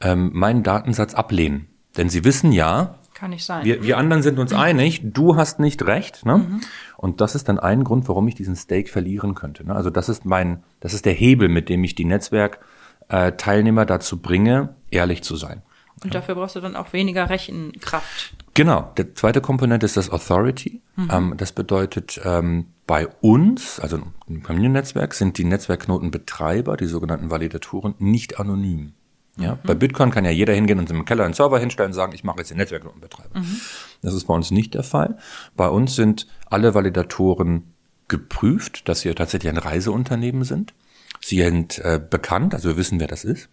ähm, 0.00 0.30
meinen 0.32 0.62
Datensatz 0.62 1.14
ablehnen. 1.14 1.66
Denn 1.96 2.08
sie 2.08 2.24
wissen 2.24 2.52
ja, 2.52 2.96
kann 3.14 3.30
nicht 3.30 3.44
sein. 3.44 3.64
Wir, 3.64 3.82
wir 3.82 3.96
anderen 3.96 4.22
sind 4.22 4.38
uns 4.38 4.52
mhm. 4.52 4.58
einig, 4.58 5.00
du 5.04 5.36
hast 5.36 5.60
nicht 5.60 5.86
recht. 5.86 6.26
Ne? 6.26 6.38
Mhm. 6.38 6.60
Und 6.96 7.20
das 7.20 7.34
ist 7.34 7.48
dann 7.48 7.58
ein 7.58 7.84
Grund, 7.84 8.08
warum 8.08 8.28
ich 8.28 8.34
diesen 8.34 8.56
Stake 8.56 8.90
verlieren 8.90 9.34
könnte. 9.34 9.64
Ne? 9.64 9.74
Also 9.74 9.88
das 9.88 10.08
ist 10.08 10.24
mein, 10.24 10.62
das 10.80 10.94
ist 10.94 11.06
der 11.06 11.12
Hebel, 11.12 11.48
mit 11.48 11.68
dem 11.68 11.84
ich 11.84 11.94
die 11.94 12.04
Netzwerkteilnehmer 12.04 13.82
äh, 13.82 13.86
dazu 13.86 14.20
bringe, 14.20 14.74
ehrlich 14.90 15.22
zu 15.22 15.36
sein. 15.36 15.62
Und 16.02 16.14
dafür 16.14 16.34
brauchst 16.34 16.56
du 16.56 16.60
dann 16.60 16.76
auch 16.76 16.92
weniger 16.92 17.30
Rechenkraft. 17.30 18.34
Genau. 18.52 18.92
Der 18.96 19.14
zweite 19.14 19.40
Komponente 19.40 19.86
ist 19.86 19.96
das 19.96 20.10
Authority. 20.10 20.82
Mhm. 20.96 21.08
Ähm, 21.10 21.34
das 21.36 21.52
bedeutet, 21.52 22.20
ähm, 22.24 22.66
bei 22.86 23.08
uns, 23.20 23.80
also 23.80 24.00
im 24.26 24.42
Familiennetzwerk, 24.42 25.14
sind 25.14 25.38
die 25.38 25.44
Netzwerkknotenbetreiber, 25.44 26.76
die 26.76 26.86
sogenannten 26.86 27.30
Validatoren, 27.30 27.94
nicht 27.98 28.38
anonym. 28.38 28.92
Ja, 29.36 29.54
mhm. 29.54 29.58
bei 29.64 29.74
Bitcoin 29.74 30.10
kann 30.10 30.24
ja 30.24 30.30
jeder 30.30 30.54
hingehen 30.54 30.78
und 30.78 30.90
im 30.90 31.04
Keller 31.04 31.24
einen 31.24 31.34
Server 31.34 31.58
hinstellen 31.58 31.90
und 31.90 31.94
sagen, 31.94 32.12
ich 32.14 32.24
mache 32.24 32.38
jetzt 32.38 32.50
den 32.50 32.58
Netzwerkknotenbetreiber. 32.58 33.40
Mhm. 33.40 33.60
Das 34.02 34.14
ist 34.14 34.26
bei 34.26 34.34
uns 34.34 34.50
nicht 34.50 34.74
der 34.74 34.84
Fall. 34.84 35.18
Bei 35.56 35.68
uns 35.68 35.96
sind 35.96 36.26
alle 36.46 36.74
Validatoren 36.74 37.74
geprüft, 38.08 38.88
dass 38.88 39.00
sie 39.00 39.12
tatsächlich 39.14 39.50
ein 39.50 39.58
Reiseunternehmen 39.58 40.44
sind. 40.44 40.74
Sie 41.20 41.42
sind 41.42 41.78
äh, 41.78 41.98
bekannt, 41.98 42.54
also 42.54 42.68
wir 42.68 42.76
wissen, 42.76 43.00
wer 43.00 43.08
das 43.08 43.24
ist. 43.24 43.48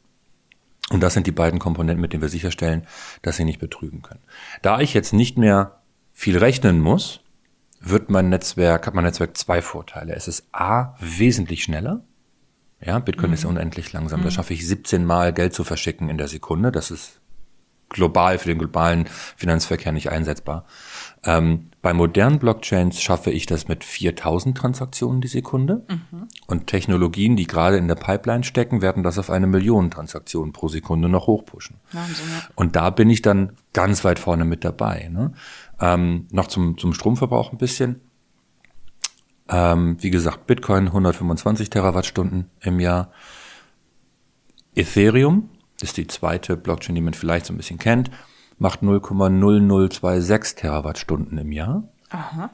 Und 0.90 1.02
das 1.02 1.14
sind 1.14 1.26
die 1.26 1.32
beiden 1.32 1.60
Komponenten, 1.60 2.02
mit 2.02 2.12
denen 2.12 2.22
wir 2.22 2.30
sicherstellen, 2.30 2.86
dass 3.22 3.38
sie 3.38 3.46
nicht 3.46 3.60
betrügen 3.60 4.02
können. 4.02 4.20
Da 4.62 4.82
ich 4.82 4.94
jetzt 4.94 5.14
nicht 5.14 5.38
mehr 5.38 5.80
viel 6.12 6.38
rechnen 6.38 6.80
muss, 6.82 7.22
wird 7.80 8.10
mein 8.10 8.30
Netzwerk, 8.30 8.86
hat 8.86 8.94
mein 8.94 9.06
Netzwerk 9.06 9.38
zwei 9.38 9.62
Vorteile. 9.62 10.14
Es 10.14 10.28
ist 10.28 10.46
A, 10.52 10.96
wesentlich 11.00 11.64
schneller. 11.64 12.04
Ja, 12.84 13.00
Bitcoin 13.00 13.30
mhm. 13.30 13.34
ist 13.36 13.46
unendlich 13.46 13.94
langsam. 13.94 14.22
Mhm. 14.22 14.26
Da 14.26 14.32
schaffe 14.32 14.54
ich 14.54 14.68
17 14.68 15.06
Mal 15.06 15.34
Geld 15.34 15.54
zu 15.54 15.64
verschicken 15.64 16.10
in 16.10 16.18
der 16.18 16.28
Sekunde. 16.28 16.72
Das 16.72 16.92
ist 16.92 17.22
global 17.92 18.38
für 18.38 18.48
den 18.48 18.58
globalen 18.58 19.06
Finanzverkehr 19.36 19.92
nicht 19.92 20.10
einsetzbar. 20.10 20.66
Ähm, 21.24 21.70
bei 21.82 21.94
modernen 21.94 22.40
Blockchains 22.40 23.02
schaffe 23.02 23.32
ich 23.32 23.46
das 23.46 23.68
mit 23.68 23.84
4000 23.84 24.58
Transaktionen 24.58 25.22
die 25.22 25.28
Sekunde. 25.28 25.86
Mhm. 25.88 26.28
Und 26.48 26.68
Technologien, 26.68 27.36
die 27.36 27.48
gerade 27.48 27.78
in 27.78 27.88
der 27.88 27.96
Pipeline 27.96 28.44
stecken, 28.44 28.82
werden 28.82 29.04
das 29.04 29.20
auf 29.20 29.30
eine 29.30 29.48
Million 29.48 29.92
Transaktionen 29.92 30.54
pro 30.54 30.68
Sekunde 30.68 31.10
noch 31.10 31.28
hochpushen. 31.28 31.78
Wahnsinn, 31.92 32.26
ja. 32.32 32.48
Und 32.56 32.76
da 32.76 32.90
bin 32.90 33.10
ich 33.10 33.22
dann 33.22 33.54
ganz 33.74 34.04
weit 34.04 34.20
vorne 34.20 34.46
mit 34.46 34.64
dabei. 34.64 35.10
Ne? 35.12 35.34
Ähm, 35.80 36.28
noch 36.32 36.48
zum, 36.48 36.78
zum 36.78 36.94
Stromverbrauch 36.94 37.52
ein 37.52 37.58
bisschen. 37.58 38.02
Ähm, 39.52 39.98
wie 40.00 40.10
gesagt, 40.10 40.48
Bitcoin 40.48 40.88
125 40.88 41.70
Terawattstunden 41.70 42.50
im 42.62 42.80
Jahr. 42.80 43.12
Ethereum, 44.74 45.50
ist 45.82 45.98
die 45.98 46.08
zweite 46.08 46.56
Blockchain, 46.56 46.96
die 46.96 47.02
man 47.02 47.14
vielleicht 47.14 47.46
so 47.46 47.54
ein 47.54 47.58
bisschen 47.58 47.80
kennt, 47.80 48.10
macht 48.58 48.82
0,0026 48.82 50.56
Terawattstunden 50.56 51.38
im 51.38 51.52
Jahr. 51.52 51.84
Aha. 52.10 52.50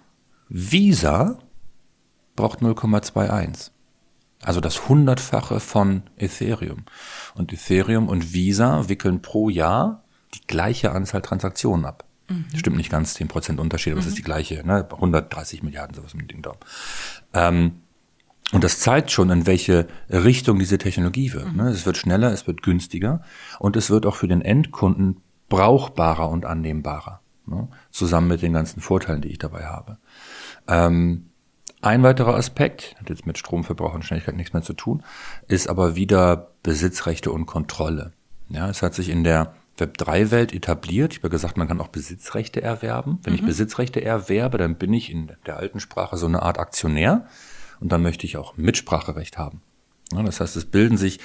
Visa 0.50 1.38
braucht 2.36 2.62
0,21. 2.62 3.72
Also 4.42 4.62
das 4.62 4.88
hundertfache 4.88 5.60
von 5.60 6.04
Ethereum. 6.16 6.86
Und 7.36 7.54
Ethereum 7.54 8.08
und 8.08 8.34
Visa 8.34 8.88
wickeln 8.90 9.22
pro 9.22 9.50
Jahr 9.50 10.04
die 10.34 10.46
gleiche 10.48 10.92
Anzahl 10.92 11.22
Transaktionen 11.22 11.86
ab. 11.86 12.07
Mhm. 12.30 12.46
Stimmt 12.56 12.78
nicht 12.78 12.90
ganz, 12.90 13.16
10% 13.16 13.58
Unterschied, 13.58 13.94
aber 13.94 14.02
mhm. 14.02 14.08
es 14.08 14.08
ist 14.08 14.14
mhm. 14.14 14.18
die 14.18 14.24
gleiche, 14.24 14.68
ne? 14.68 14.88
130 14.90 15.64
Milliarden, 15.64 15.96
sowas 15.96 16.14
mit 16.14 16.24
dem 16.24 16.28
Ding 16.28 16.42
da. 16.42 16.54
Ähm, 17.34 17.82
und 18.54 18.64
das 18.64 18.80
zeigt 18.80 19.12
schon, 19.12 19.30
in 19.30 19.46
welche 19.46 19.88
Richtung 20.10 20.60
diese 20.60 20.78
Technologie 20.78 21.34
wird. 21.34 21.52
Mhm. 21.52 21.58
Ne? 21.58 21.70
Es 21.70 21.86
wird 21.86 21.98
schneller, 21.98 22.32
es 22.32 22.48
wird 22.48 22.64
günstiger 22.64 23.22
und 23.60 23.76
es 23.76 23.90
wird 23.90 24.06
auch 24.06 24.16
für 24.16 24.28
den 24.28 24.42
Endkunden 24.42 25.22
brauchbarer 25.50 26.30
und 26.30 26.46
annehmbarer. 26.46 27.22
Ne? 27.46 27.68
Zusammen 27.92 28.30
mit 28.30 28.42
den 28.42 28.54
ganzen 28.54 28.80
Vorteilen, 28.80 29.22
die 29.22 29.30
ich 29.30 29.40
dabei 29.40 29.66
habe. 29.66 29.98
Ähm, 30.68 31.26
ein 31.82 32.04
weiterer 32.04 32.36
Aspekt, 32.36 32.96
hat 33.00 33.10
jetzt 33.10 33.28
mit 33.28 33.38
Stromverbrauch 33.38 33.94
und 33.94 34.04
Schnelligkeit 34.04 34.36
nichts 34.36 34.54
mehr 34.54 34.64
zu 34.64 34.74
tun, 34.74 35.04
ist 35.48 35.70
aber 35.70 35.96
wieder 35.96 36.52
Besitzrechte 36.64 37.32
und 37.32 37.46
Kontrolle. 37.46 38.14
Ja, 38.50 38.70
es 38.70 38.82
hat 38.82 38.96
sich 38.96 39.10
in 39.10 39.24
der 39.24 39.54
Web3-Welt 39.78 40.54
etabliert. 40.54 41.14
Ich 41.14 41.20
habe 41.20 41.30
gesagt, 41.30 41.58
man 41.58 41.68
kann 41.68 41.80
auch 41.80 41.88
Besitzrechte 41.88 42.62
erwerben. 42.62 43.20
Wenn 43.24 43.34
mhm. 43.34 43.40
ich 43.40 43.46
Besitzrechte 43.46 44.04
erwerbe, 44.04 44.58
dann 44.58 44.76
bin 44.76 44.94
ich 44.94 45.12
in 45.12 45.32
der 45.46 45.58
alten 45.58 45.80
Sprache 45.80 46.18
so 46.18 46.26
eine 46.26 46.42
Art 46.42 46.60
Aktionär 46.60 47.28
und 47.80 47.92
dann 47.92 48.02
möchte 48.02 48.26
ich 48.26 48.38
auch 48.38 48.58
Mitspracherecht 48.58 49.38
haben. 49.38 49.62
Ja, 50.14 50.24
das 50.24 50.40
heißt, 50.40 50.56
es 50.56 50.66
bilden 50.66 50.98
sich 50.98 51.20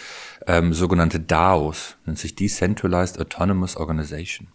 ähm, 0.46 0.74
sogenannte 0.74 1.20
DAOs, 1.20 1.96
nennt 2.04 2.18
sich 2.18 2.34
Decentralized 2.34 3.20
Autonomous 3.20 3.76
Organization. 3.76 4.48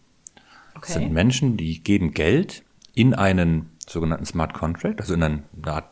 Okay. 0.75 0.81
Das 0.81 0.93
sind 0.93 1.13
Menschen, 1.13 1.57
die 1.57 1.81
geben 1.81 2.11
Geld 2.11 2.63
in 2.93 3.13
einen 3.13 3.69
sogenannten 3.87 4.25
Smart 4.25 4.53
Contract, 4.53 4.99
also 4.99 5.13
in 5.13 5.23
eine 5.23 5.43
Art 5.65 5.85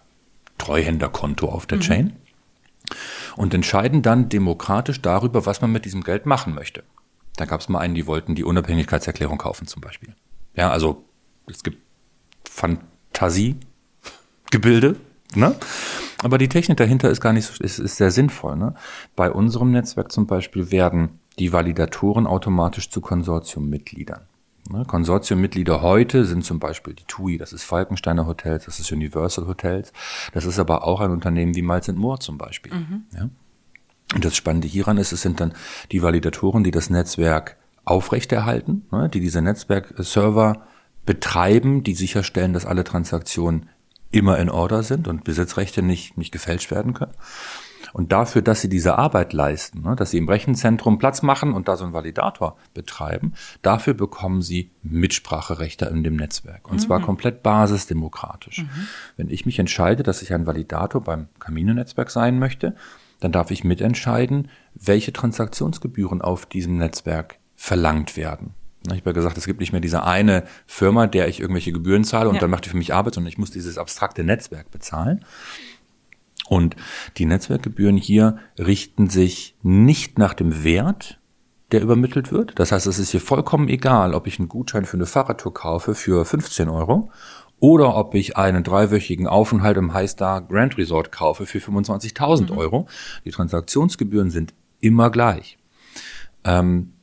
Treuhänderkonto 0.58 1.48
auf 1.48 1.66
der 1.66 1.78
mhm. 1.78 1.82
Chain. 1.82 2.14
und 3.36 3.54
entscheiden 3.54 4.02
dann 4.02 4.30
demokratisch 4.30 5.02
darüber, 5.02 5.46
was 5.46 5.62
man 5.62 5.72
mit 5.72 5.86
diesem 5.86 6.04
Geld 6.04 6.26
machen 6.26 6.54
möchte. 6.54 6.84
Da 7.36 7.46
gab 7.46 7.62
es 7.62 7.70
mal 7.70 7.80
einen, 7.80 7.96
die 7.96 8.08
wollten 8.08 8.36
die 8.36 8.44
Unabhängigkeitserklärung 8.44 9.38
kaufen 9.38 9.68
zum 9.68 9.82
Beispiel. 9.82 10.14
Ja, 10.56 10.72
also 10.72 11.06
es 11.48 11.64
gibt 11.64 11.82
Fantasiegebilde, 12.50 14.98
ne? 15.36 15.56
Aber 16.24 16.38
die 16.38 16.48
Technik 16.48 16.78
dahinter 16.78 17.10
ist 17.10 17.22
gar 17.22 17.34
nicht 17.34 17.46
so, 17.46 17.64
ist, 17.64 17.78
ist 17.78 17.98
sehr 17.98 18.10
sinnvoll. 18.10 18.56
Ne? 18.56 18.74
Bei 19.16 19.32
unserem 19.32 19.72
Netzwerk 19.72 20.12
zum 20.12 20.28
Beispiel 20.28 20.72
werden 20.72 21.20
die 21.38 21.54
Validatoren 21.54 22.26
automatisch 22.26 22.90
zu 22.90 23.02
Konsortiummitgliedern. 23.02 24.22
Ne? 24.72 24.86
Konsortiummitglieder 24.86 25.82
heute 25.82 26.26
sind 26.26 26.44
zum 26.44 26.60
Beispiel 26.60 26.94
die 26.94 27.04
TUI, 27.04 27.38
das 27.38 27.54
ist 27.54 27.64
Falkensteiner 27.64 28.26
Hotels, 28.26 28.66
das 28.66 28.80
ist 28.80 28.92
Universal 28.92 29.46
Hotels, 29.46 29.94
das 30.34 30.46
ist 30.46 30.58
aber 30.58 30.86
auch 30.86 31.02
ein 31.02 31.12
Unternehmen 31.12 31.56
wie 31.56 31.62
Miles 31.62 31.88
Moore 31.90 32.20
zum 32.20 32.38
Beispiel. 32.38 32.74
Mhm. 32.74 33.04
Ja? 33.14 33.30
Und 34.14 34.24
das 34.24 34.36
Spannende 34.36 34.68
hieran 34.68 34.98
ist, 34.98 35.12
es 35.12 35.22
sind 35.22 35.40
dann 35.40 35.54
die 35.92 36.04
Validatoren, 36.04 36.64
die 36.64 36.72
das 36.72 36.90
Netzwerk 36.90 37.58
aufrechterhalten, 37.86 38.86
ne, 38.92 39.10
die 39.10 39.20
diese 39.20 39.42
Netzwerkserver 39.42 40.68
betreiben, 41.06 41.84
die 41.84 41.96
sicherstellen, 41.96 42.54
dass 42.54 42.66
alle 42.66 42.84
Transaktionen 42.84 43.70
immer 44.12 44.38
in 44.40 44.50
Order 44.50 44.84
sind 44.84 45.08
und 45.08 45.24
Besitzrechte 45.24 45.82
nicht, 45.82 46.18
nicht 46.18 46.32
gefälscht 46.32 46.72
werden 46.72 46.94
können. 46.94 47.14
Und 47.94 48.12
dafür, 48.12 48.42
dass 48.42 48.62
sie 48.62 48.70
diese 48.70 48.98
Arbeit 48.98 49.32
leisten, 49.34 49.82
ne, 49.82 49.96
dass 49.96 50.12
sie 50.12 50.18
im 50.18 50.28
Rechenzentrum 50.28 50.98
Platz 50.98 51.22
machen 51.22 51.54
und 51.54 51.68
da 51.68 51.78
so 51.78 51.84
einen 51.84 51.94
Validator 51.94 52.58
betreiben, 52.74 53.34
dafür 53.62 53.94
bekommen 53.94 54.42
sie 54.42 54.72
Mitspracherechte 54.84 55.86
in 55.86 56.04
dem 56.04 56.16
Netzwerk. 56.16 56.68
Und 56.68 56.78
mhm. 56.78 56.80
zwar 56.80 57.02
komplett 57.02 57.44
basisdemokratisch. 57.44 58.64
Mhm. 58.64 58.88
Wenn 59.18 59.30
ich 59.30 59.46
mich 59.46 59.60
entscheide, 59.60 60.04
dass 60.04 60.22
ich 60.22 60.34
ein 60.34 60.46
Validator 60.46 61.02
beim 61.02 61.28
Camino-Netzwerk 61.40 62.12
sein 62.12 62.40
möchte, 62.40 62.76
dann 63.26 63.32
darf 63.32 63.50
ich 63.50 63.64
mitentscheiden, 63.64 64.50
welche 64.76 65.12
Transaktionsgebühren 65.12 66.22
auf 66.22 66.46
diesem 66.46 66.78
Netzwerk 66.78 67.40
verlangt 67.56 68.18
werden. 68.18 68.54
Ich 68.86 69.00
habe 69.00 69.10
ja 69.10 69.12
gesagt, 69.14 69.36
es 69.40 69.48
gibt 69.48 69.62
nicht 69.62 69.72
mehr 69.72 69.82
diese 69.82 70.04
eine 70.04 70.44
Firma, 70.68 71.08
der 71.08 71.28
ich 71.28 71.40
irgendwelche 71.40 71.72
Gebühren 71.72 72.04
zahle 72.04 72.30
und 72.30 72.36
ja. 72.36 72.42
dann 72.42 72.52
macht 72.52 72.66
die 72.66 72.70
für 72.70 72.78
mich 72.78 72.94
Arbeit, 72.94 73.16
sondern 73.16 73.30
ich 73.30 73.40
muss 73.40 73.50
dieses 73.50 73.80
abstrakte 73.80 74.24
Netzwerk 74.24 74.70
bezahlen. 74.70 75.26
Und 76.48 76.76
die 77.18 77.26
Netzwerkgebühren 77.26 77.98
hier 77.98 78.38
richten 78.60 79.10
sich 79.10 79.56
nicht 79.64 80.20
nach 80.20 80.36
dem 80.36 80.64
Wert, 80.64 81.20
der 81.72 81.82
übermittelt 81.82 82.32
wird. 82.32 82.60
Das 82.60 82.72
heißt, 82.72 82.86
es 82.86 83.00
ist 83.00 83.10
hier 83.10 83.22
vollkommen 83.22 83.70
egal, 83.70 84.14
ob 84.14 84.28
ich 84.28 84.38
einen 84.38 84.50
Gutschein 84.50 84.86
für 84.86 84.98
eine 84.98 85.08
Fahrradtour 85.08 85.52
kaufe 85.52 85.96
für 85.96 86.24
15 86.26 86.70
Euro 86.70 87.10
oder 87.60 87.96
ob 87.96 88.16
ich 88.16 88.38
einen 88.38 88.64
dreiwöchigen 88.64 89.28
Aufenthalt 89.28 89.78
im 89.78 89.94
Highstar 89.94 90.42
Grand 90.42 90.78
Resort 90.78 91.12
kaufe 91.12 91.46
für 91.46 91.60
25.000 91.60 92.52
mhm. 92.52 92.58
Euro. 92.58 92.88
Die 93.24 93.32
Transaktionsgebühren 93.32 94.30
sind 94.30 94.54
immer 94.82 95.10
gleich. 95.10 95.58
Ähm, 96.44 96.94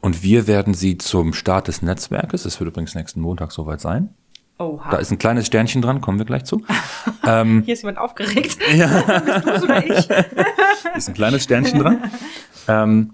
und 0.00 0.22
wir 0.22 0.46
werden 0.46 0.74
sie 0.74 0.98
zum 0.98 1.32
Start 1.32 1.68
des 1.68 1.82
Netzwerkes, 1.82 2.44
es 2.44 2.60
wird 2.60 2.68
übrigens 2.68 2.94
nächsten 2.94 3.20
Montag 3.20 3.52
soweit 3.52 3.80
sein. 3.80 4.10
Oha. 4.58 4.90
Da 4.90 4.96
ist 4.98 5.10
ein 5.10 5.18
kleines 5.18 5.46
Sternchen 5.46 5.82
dran, 5.82 6.00
kommen 6.00 6.18
wir 6.18 6.24
gleich 6.24 6.44
zu. 6.44 6.62
ähm, 7.26 7.62
Hier 7.64 7.74
ist 7.74 7.82
jemand 7.82 7.98
aufgeregt. 7.98 8.56
Ja. 8.74 8.86
Bist 9.44 9.62
du 9.62 9.64
oder 9.64 9.84
ich? 9.84 10.08
ist 10.96 11.08
ein 11.08 11.14
kleines 11.14 11.44
Sternchen 11.44 11.80
dran. 11.80 12.10
Ähm, 12.68 13.12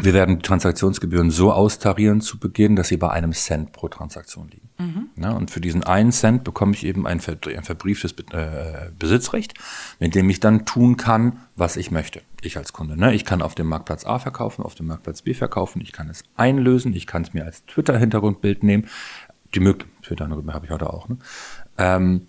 wir 0.00 0.12
werden 0.12 0.38
die 0.38 0.42
Transaktionsgebühren 0.42 1.30
so 1.30 1.52
austarieren 1.52 2.20
zu 2.20 2.38
Beginn, 2.38 2.74
dass 2.74 2.88
sie 2.88 2.96
bei 2.96 3.10
einem 3.10 3.32
Cent 3.32 3.70
pro 3.72 3.86
Transaktion 3.86 4.48
liegen. 4.48 4.68
Mhm. 4.78 5.22
Ja, 5.22 5.30
und 5.30 5.52
für 5.52 5.60
diesen 5.60 5.84
einen 5.84 6.10
Cent 6.10 6.42
bekomme 6.42 6.74
ich 6.74 6.84
eben 6.84 7.06
ein, 7.06 7.20
ein 7.20 7.64
verbrieftes 7.64 8.12
äh, 8.32 8.90
Besitzrecht, 8.98 9.54
mit 10.00 10.16
dem 10.16 10.28
ich 10.28 10.40
dann 10.40 10.66
tun 10.66 10.96
kann, 10.96 11.38
was 11.54 11.76
ich 11.76 11.92
möchte. 11.92 12.22
Ich 12.42 12.56
als 12.56 12.72
Kunde. 12.72 12.98
Ne? 12.98 13.14
Ich 13.14 13.24
kann 13.24 13.40
auf 13.40 13.54
dem 13.54 13.68
Marktplatz 13.68 14.04
A 14.04 14.18
verkaufen, 14.18 14.64
auf 14.64 14.74
dem 14.74 14.86
Marktplatz 14.88 15.22
B 15.22 15.32
verkaufen, 15.32 15.80
ich 15.80 15.92
kann 15.92 16.10
es 16.10 16.24
einlösen, 16.36 16.92
ich 16.92 17.06
kann 17.06 17.22
es 17.22 17.32
mir 17.32 17.44
als 17.44 17.64
Twitter-Hintergrundbild 17.66 18.64
nehmen. 18.64 18.88
Die 19.54 19.60
Möglichkeit, 19.60 20.02
Twitter 20.02 20.28
habe 20.28 20.66
ich 20.66 20.72
heute 20.72 20.92
auch. 20.92 21.08
Ne? 21.08 21.18
Ähm, 21.78 22.26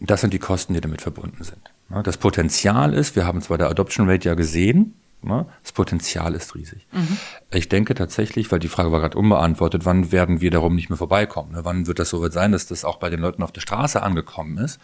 das 0.00 0.22
sind 0.22 0.34
die 0.34 0.40
Kosten, 0.40 0.74
die 0.74 0.80
damit 0.80 1.02
verbunden 1.02 1.44
sind. 1.44 1.70
Das 2.02 2.16
Potenzial 2.16 2.94
ist, 2.94 3.14
wir 3.14 3.26
haben 3.26 3.40
zwar 3.42 3.58
der 3.58 3.68
Adoption 3.68 4.10
Rate 4.10 4.28
ja 4.28 4.34
gesehen, 4.34 4.94
Ne? 5.24 5.46
Das 5.62 5.72
Potenzial 5.72 6.34
ist 6.34 6.54
riesig. 6.54 6.86
Mhm. 6.92 7.18
Ich 7.50 7.68
denke 7.68 7.94
tatsächlich, 7.94 8.50
weil 8.52 8.58
die 8.58 8.68
Frage 8.68 8.92
war 8.92 9.00
gerade 9.00 9.18
unbeantwortet, 9.18 9.84
wann 9.84 10.12
werden 10.12 10.40
wir 10.40 10.50
darum 10.50 10.74
nicht 10.74 10.90
mehr 10.90 10.96
vorbeikommen? 10.96 11.52
Ne? 11.52 11.64
Wann 11.64 11.86
wird 11.86 11.98
das 11.98 12.10
so 12.10 12.22
weit 12.22 12.32
sein, 12.32 12.52
dass 12.52 12.66
das 12.66 12.84
auch 12.84 12.98
bei 12.98 13.10
den 13.10 13.20
Leuten 13.20 13.42
auf 13.42 13.52
der 13.52 13.60
Straße 13.60 14.02
angekommen 14.02 14.58
ist? 14.58 14.80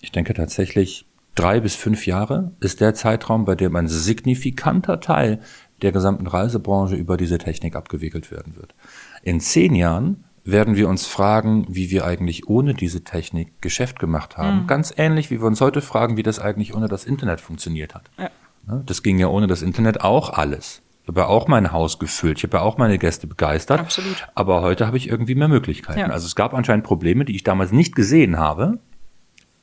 Ich 0.00 0.12
denke 0.12 0.34
tatsächlich, 0.34 1.06
drei 1.34 1.60
bis 1.60 1.74
fünf 1.76 2.06
Jahre 2.06 2.52
ist 2.60 2.80
der 2.80 2.94
Zeitraum, 2.94 3.44
bei 3.44 3.54
dem 3.54 3.74
ein 3.76 3.88
signifikanter 3.88 5.00
Teil 5.00 5.40
der 5.82 5.92
gesamten 5.92 6.26
Reisebranche 6.26 6.96
über 6.96 7.16
diese 7.16 7.38
Technik 7.38 7.76
abgewickelt 7.76 8.30
werden 8.30 8.56
wird. 8.56 8.74
In 9.22 9.40
zehn 9.40 9.74
Jahren 9.74 10.24
werden 10.44 10.76
wir 10.76 10.88
uns 10.88 11.06
fragen, 11.06 11.66
wie 11.68 11.90
wir 11.90 12.06
eigentlich 12.06 12.48
ohne 12.48 12.74
diese 12.74 13.04
Technik 13.04 13.60
Geschäft 13.60 13.98
gemacht 13.98 14.38
haben. 14.38 14.62
Mhm. 14.62 14.66
Ganz 14.66 14.92
ähnlich, 14.96 15.30
wie 15.30 15.40
wir 15.40 15.46
uns 15.46 15.60
heute 15.60 15.82
fragen, 15.82 16.16
wie 16.16 16.22
das 16.22 16.38
eigentlich 16.38 16.74
ohne 16.74 16.88
das 16.88 17.04
Internet 17.04 17.40
funktioniert 17.40 17.94
hat. 17.94 18.10
Ja. 18.18 18.30
Ne? 18.68 18.82
Das 18.86 19.02
ging 19.02 19.18
ja 19.18 19.28
ohne 19.28 19.46
das 19.46 19.62
Internet 19.62 20.02
auch 20.02 20.30
alles. 20.30 20.82
Ich 21.02 21.08
habe 21.08 21.20
ja 21.20 21.26
auch 21.26 21.48
mein 21.48 21.72
Haus 21.72 21.98
gefüllt, 21.98 22.38
ich 22.38 22.44
habe 22.44 22.58
ja 22.58 22.62
auch 22.62 22.76
meine 22.76 22.98
Gäste 22.98 23.26
begeistert. 23.26 23.80
Absolut. 23.80 24.28
Aber 24.34 24.60
heute 24.60 24.86
habe 24.86 24.98
ich 24.98 25.08
irgendwie 25.08 25.34
mehr 25.34 25.48
Möglichkeiten. 25.48 26.00
Ja. 26.00 26.06
Also 26.08 26.26
es 26.26 26.36
gab 26.36 26.52
anscheinend 26.52 26.84
Probleme, 26.84 27.24
die 27.24 27.34
ich 27.34 27.44
damals 27.44 27.72
nicht 27.72 27.94
gesehen 27.94 28.38
habe, 28.38 28.78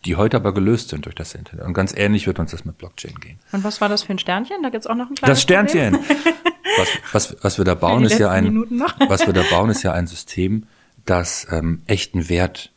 die 0.05 0.15
heute 0.15 0.37
aber 0.37 0.53
gelöst 0.53 0.89
sind 0.89 1.05
durch 1.05 1.15
das 1.15 1.35
Internet. 1.35 1.65
Und 1.65 1.73
ganz 1.73 1.93
ähnlich 1.95 2.25
wird 2.25 2.39
uns 2.39 2.51
das 2.51 2.65
mit 2.65 2.79
Blockchain 2.79 3.15
gehen. 3.19 3.39
Und 3.51 3.63
was 3.63 3.79
war 3.79 3.89
das 3.89 4.03
für 4.03 4.13
ein 4.13 4.19
Sternchen? 4.19 4.63
Da 4.63 4.69
gibt 4.69 4.85
es 4.85 4.87
auch 4.87 4.95
noch 4.95 5.09
ein 5.09 5.15
kleines 5.15 5.37
Das 5.37 5.41
Sternchen. 5.41 5.99
was, 6.77 6.89
was, 7.11 7.37
was 7.43 7.57
wir 7.59 7.65
da 7.65 7.75
bauen, 7.75 8.03
ist 8.05 8.17
ja 8.19 8.31
ein, 8.31 8.65
was 9.07 9.27
wir 9.27 9.33
da 9.33 9.43
bauen, 9.49 9.69
ist 9.69 9.83
ja 9.83 9.93
ein 9.93 10.07
System, 10.07 10.65
das 11.05 11.47
ähm, 11.51 11.83
echten 11.85 12.29
Wert 12.29 12.71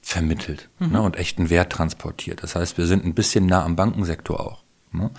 vermittelt 0.00 0.68
mhm. 0.78 0.92
ne, 0.92 1.02
und 1.02 1.16
echten 1.16 1.50
Wert 1.50 1.72
transportiert. 1.72 2.44
Das 2.44 2.54
heißt, 2.54 2.78
wir 2.78 2.86
sind 2.86 3.04
ein 3.04 3.14
bisschen 3.14 3.46
nah 3.46 3.64
am 3.64 3.74
Bankensektor 3.74 4.38
auch. 4.38 4.62
Ne? 4.92 5.10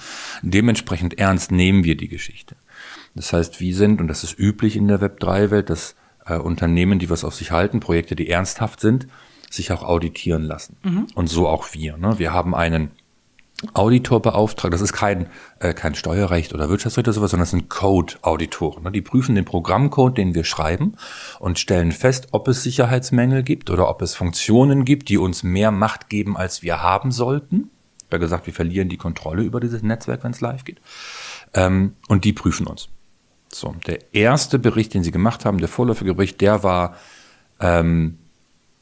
Dementsprechend 0.41 1.19
ernst 1.19 1.51
nehmen 1.51 1.83
wir 1.83 1.95
die 1.95 2.07
Geschichte. 2.07 2.55
Das 3.15 3.33
heißt, 3.33 3.59
wir 3.59 3.75
sind, 3.75 4.01
und 4.01 4.07
das 4.07 4.23
ist 4.23 4.37
üblich 4.37 4.75
in 4.75 4.87
der 4.87 5.01
Web3-Welt, 5.01 5.69
dass 5.69 5.95
äh, 6.25 6.37
Unternehmen, 6.37 6.99
die 6.99 7.09
was 7.09 7.23
auf 7.23 7.35
sich 7.35 7.51
halten, 7.51 7.79
Projekte, 7.79 8.15
die 8.15 8.29
ernsthaft 8.29 8.79
sind, 8.79 9.07
sich 9.49 9.71
auch 9.71 9.83
auditieren 9.83 10.43
lassen. 10.43 10.77
Mhm. 10.83 11.07
Und 11.15 11.27
so 11.27 11.47
auch 11.47 11.73
wir. 11.73 11.97
Ne? 11.97 12.19
Wir 12.19 12.33
haben 12.33 12.53
einen 12.53 12.91
Auditor 13.73 14.21
beauftragt. 14.21 14.73
Das 14.73 14.81
ist 14.81 14.93
kein, 14.93 15.27
äh, 15.59 15.73
kein 15.73 15.95
Steuerrecht 15.95 16.53
oder 16.53 16.69
Wirtschaftsrecht 16.69 17.07
oder 17.07 17.13
sowas, 17.13 17.31
sondern 17.31 17.43
das 17.43 17.51
sind 17.51 17.69
Code-Auditoren. 17.69 18.83
Ne? 18.83 18.91
Die 18.91 19.01
prüfen 19.01 19.33
den 19.33 19.45
Programmcode, 19.45 20.17
den 20.17 20.35
wir 20.35 20.43
schreiben 20.43 20.95
und 21.39 21.57
stellen 21.57 21.91
fest, 21.91 22.27
ob 22.31 22.47
es 22.47 22.61
Sicherheitsmängel 22.61 23.41
gibt 23.41 23.71
oder 23.71 23.89
ob 23.89 24.01
es 24.03 24.13
Funktionen 24.13 24.85
gibt, 24.85 25.09
die 25.09 25.17
uns 25.17 25.41
mehr 25.41 25.71
Macht 25.71 26.09
geben, 26.09 26.37
als 26.37 26.61
wir 26.61 26.83
haben 26.83 27.11
sollten 27.11 27.71
ja 28.11 28.17
gesagt, 28.17 28.45
wir 28.47 28.53
verlieren 28.53 28.89
die 28.89 28.97
Kontrolle 28.97 29.43
über 29.43 29.59
dieses 29.59 29.83
Netzwerk, 29.83 30.23
wenn 30.23 30.31
es 30.31 30.41
live 30.41 30.63
geht. 30.63 30.79
Ähm, 31.53 31.93
und 32.07 32.23
die 32.23 32.33
prüfen 32.33 32.67
uns. 32.67 32.89
So, 33.51 33.75
der 33.85 34.13
erste 34.13 34.59
Bericht, 34.59 34.93
den 34.93 35.03
sie 35.03 35.11
gemacht 35.11 35.45
haben, 35.45 35.57
der 35.59 35.69
vorläufige 35.69 36.13
Bericht, 36.13 36.41
der 36.41 36.63
war 36.63 36.95
ähm, 37.59 38.17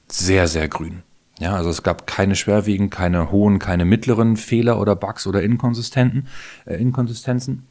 sehr, 0.07 0.47
sehr 0.47 0.67
grün. 0.67 1.03
Ja, 1.39 1.55
also 1.55 1.69
es 1.69 1.83
gab 1.83 2.07
keine 2.07 2.35
schwerwiegenden, 2.35 2.89
keine 2.89 3.31
hohen, 3.31 3.59
keine 3.59 3.85
mittleren 3.85 4.37
Fehler 4.37 4.79
oder 4.79 4.95
Bugs 4.95 5.27
oder 5.27 5.43
Inkonsistenten, 5.43 6.27
äh, 6.65 6.75
Inkonsistenzen, 6.75 7.67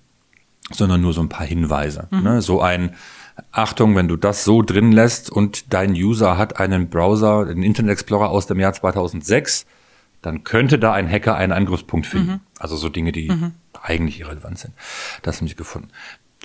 sondern 0.71 1.01
nur 1.01 1.15
so 1.15 1.23
ein 1.23 1.31
paar 1.31 1.47
Hinweise. 1.47 2.09
Mhm. 2.11 2.23
Ne? 2.23 2.43
So 2.43 2.61
ein 2.61 2.95
Achtung, 3.53 3.97
wenn 3.97 4.07
du 4.07 4.17
das 4.17 4.45
so 4.45 4.63
drin 4.63 4.93
lässt 4.93 5.31
und 5.31 5.73
dein 5.73 5.93
User 5.93 6.37
hat 6.37 6.61
einen 6.61 6.91
Browser, 6.91 7.47
den 7.47 7.63
Internet 7.63 7.93
Explorer 7.93 8.29
aus 8.29 8.47
dem 8.47 8.61
Jahr 8.61 8.75
2006, 8.75 9.67
dann 10.25 10.45
könnte 10.45 10.79
da 10.79 10.93
ein 10.93 11.11
Hacker 11.11 11.35
einen 11.37 11.53
Angriffspunkt 11.53 12.07
finden. 12.07 12.33
Mhm. 12.33 12.41
Also 12.59 12.77
so 12.77 12.89
Dinge, 12.89 13.13
die 13.13 13.31
mhm. 13.31 13.53
eigentlich 13.83 14.21
irrelevant 14.21 14.59
sind. 14.59 14.75
Das 15.23 15.41
haben 15.41 15.49
sie 15.49 15.55
gefunden. 15.55 15.89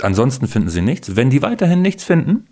Ansonsten 0.01 0.47
finden 0.47 0.69
sie 0.69 0.81
nichts. 0.81 1.15
Wenn 1.15 1.29
die 1.29 1.41
weiterhin 1.41 1.81
nichts 1.81 2.03
finden, 2.03 2.47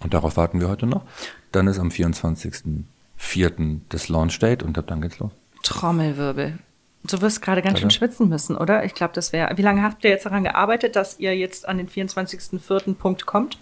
und 0.00 0.14
darauf 0.14 0.36
warten 0.36 0.60
wir 0.60 0.68
heute 0.68 0.86
noch, 0.86 1.04
dann 1.52 1.66
ist 1.68 1.78
am 1.78 1.88
24.04. 1.88 3.80
das 3.88 4.08
Launch 4.08 4.38
Date 4.38 4.62
und 4.62 4.76
ab 4.78 4.86
dann 4.86 5.00
geht's 5.00 5.18
los. 5.18 5.30
Trommelwirbel. 5.62 6.58
Du 7.04 7.20
wirst 7.20 7.42
gerade 7.42 7.62
ganz 7.62 7.80
schön 7.80 7.90
schwitzen 7.90 8.28
müssen, 8.28 8.56
oder? 8.56 8.84
Ich 8.84 8.94
glaube, 8.94 9.12
das 9.12 9.32
wäre. 9.32 9.56
Wie 9.56 9.62
lange 9.62 9.82
habt 9.82 10.04
ihr 10.04 10.10
jetzt 10.10 10.24
daran 10.24 10.44
gearbeitet, 10.44 10.94
dass 10.94 11.18
ihr 11.18 11.36
jetzt 11.36 11.68
an 11.68 11.78
den 11.78 11.88
24.04. 11.88 12.94
Punkt 12.94 13.26
kommt? 13.26 13.58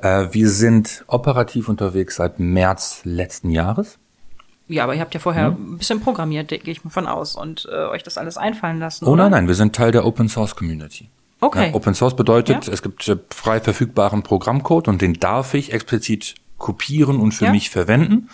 Äh, 0.00 0.28
wir 0.30 0.48
sind 0.48 1.04
operativ 1.08 1.68
unterwegs 1.68 2.16
seit 2.16 2.38
März 2.38 3.00
letzten 3.04 3.50
Jahres. 3.50 3.98
Ja, 4.68 4.84
aber 4.84 4.94
ihr 4.94 5.00
habt 5.00 5.14
ja 5.14 5.20
vorher 5.20 5.50
mhm. 5.50 5.74
ein 5.74 5.78
bisschen 5.78 6.00
programmiert, 6.00 6.48
gehe 6.48 6.60
ich 6.64 6.84
mal 6.84 6.90
von 6.90 7.06
aus, 7.06 7.34
und 7.34 7.66
äh, 7.70 7.86
euch 7.86 8.02
das 8.02 8.18
alles 8.18 8.36
einfallen 8.36 8.78
lassen. 8.78 9.06
Oh 9.06 9.12
oder? 9.12 9.24
nein, 9.24 9.32
nein, 9.32 9.48
wir 9.48 9.54
sind 9.54 9.74
Teil 9.74 9.92
der 9.92 10.04
Open 10.04 10.28
Source 10.28 10.54
Community. 10.54 11.08
Okay. 11.40 11.68
Ja, 11.68 11.74
Open 11.74 11.94
Source 11.94 12.16
bedeutet, 12.16 12.66
ja? 12.66 12.72
es 12.72 12.82
gibt 12.82 13.08
äh, 13.08 13.16
frei 13.30 13.60
verfügbaren 13.60 14.22
Programmcode 14.22 14.88
und 14.88 15.00
den 15.00 15.14
darf 15.14 15.54
ich 15.54 15.72
explizit 15.72 16.34
kopieren 16.58 17.18
und 17.18 17.32
für 17.32 17.46
ja. 17.46 17.52
mich 17.52 17.70
verwenden. 17.70 18.28